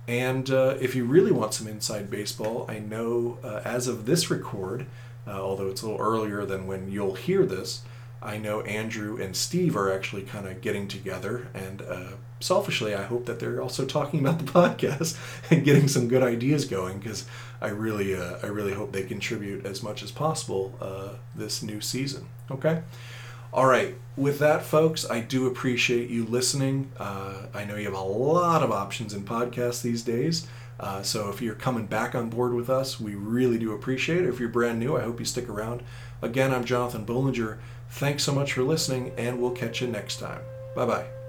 And 0.08 0.50
uh, 0.50 0.76
if 0.80 0.94
you 0.94 1.04
really 1.04 1.30
want 1.30 1.52
some 1.52 1.68
inside 1.68 2.10
baseball, 2.10 2.64
I 2.68 2.78
know 2.78 3.38
uh, 3.44 3.60
as 3.64 3.86
of 3.86 4.06
this 4.06 4.30
record, 4.30 4.86
uh, 5.26 5.32
although 5.32 5.68
it's 5.68 5.82
a 5.82 5.86
little 5.86 6.00
earlier 6.00 6.46
than 6.46 6.66
when 6.66 6.90
you'll 6.90 7.14
hear 7.14 7.44
this, 7.44 7.82
I 8.22 8.36
know 8.38 8.60
Andrew 8.62 9.20
and 9.20 9.34
Steve 9.34 9.76
are 9.76 9.92
actually 9.92 10.22
kind 10.22 10.46
of 10.46 10.60
getting 10.60 10.88
together, 10.88 11.48
and 11.54 11.82
uh, 11.82 12.12
selfishly, 12.40 12.94
I 12.94 13.04
hope 13.04 13.26
that 13.26 13.38
they're 13.38 13.62
also 13.62 13.86
talking 13.86 14.20
about 14.20 14.38
the 14.38 14.44
podcast 14.52 15.16
and 15.50 15.64
getting 15.64 15.88
some 15.88 16.08
good 16.08 16.22
ideas 16.22 16.64
going 16.64 16.98
because 16.98 17.24
I 17.60 17.68
really, 17.68 18.14
uh, 18.14 18.38
I 18.42 18.46
really 18.46 18.74
hope 18.74 18.92
they 18.92 19.04
contribute 19.04 19.64
as 19.64 19.82
much 19.82 20.02
as 20.02 20.10
possible 20.10 20.74
uh, 20.80 21.10
this 21.34 21.62
new 21.62 21.80
season. 21.80 22.26
Okay. 22.50 22.82
All 23.52 23.66
right. 23.66 23.96
With 24.16 24.38
that, 24.38 24.62
folks, 24.62 25.08
I 25.10 25.20
do 25.20 25.46
appreciate 25.46 26.08
you 26.08 26.24
listening. 26.24 26.90
Uh, 26.98 27.46
I 27.52 27.64
know 27.64 27.76
you 27.76 27.86
have 27.86 27.94
a 27.94 28.00
lot 28.00 28.62
of 28.62 28.70
options 28.70 29.12
in 29.12 29.22
podcasts 29.22 29.82
these 29.82 30.02
days. 30.02 30.46
Uh, 30.78 31.02
so 31.02 31.28
if 31.28 31.42
you're 31.42 31.54
coming 31.54 31.86
back 31.86 32.14
on 32.14 32.30
board 32.30 32.54
with 32.54 32.70
us, 32.70 32.98
we 33.00 33.14
really 33.14 33.58
do 33.58 33.72
appreciate 33.72 34.22
it. 34.22 34.28
If 34.28 34.40
you're 34.40 34.48
brand 34.48 34.78
new, 34.78 34.96
I 34.96 35.02
hope 35.02 35.18
you 35.18 35.26
stick 35.26 35.48
around. 35.48 35.82
Again, 36.22 36.54
I'm 36.54 36.64
Jonathan 36.64 37.04
Bollinger. 37.04 37.58
Thanks 37.90 38.22
so 38.22 38.32
much 38.32 38.52
for 38.52 38.62
listening, 38.62 39.12
and 39.16 39.40
we'll 39.40 39.50
catch 39.50 39.80
you 39.80 39.88
next 39.88 40.18
time. 40.18 40.42
Bye 40.74 40.86
bye. 40.86 41.19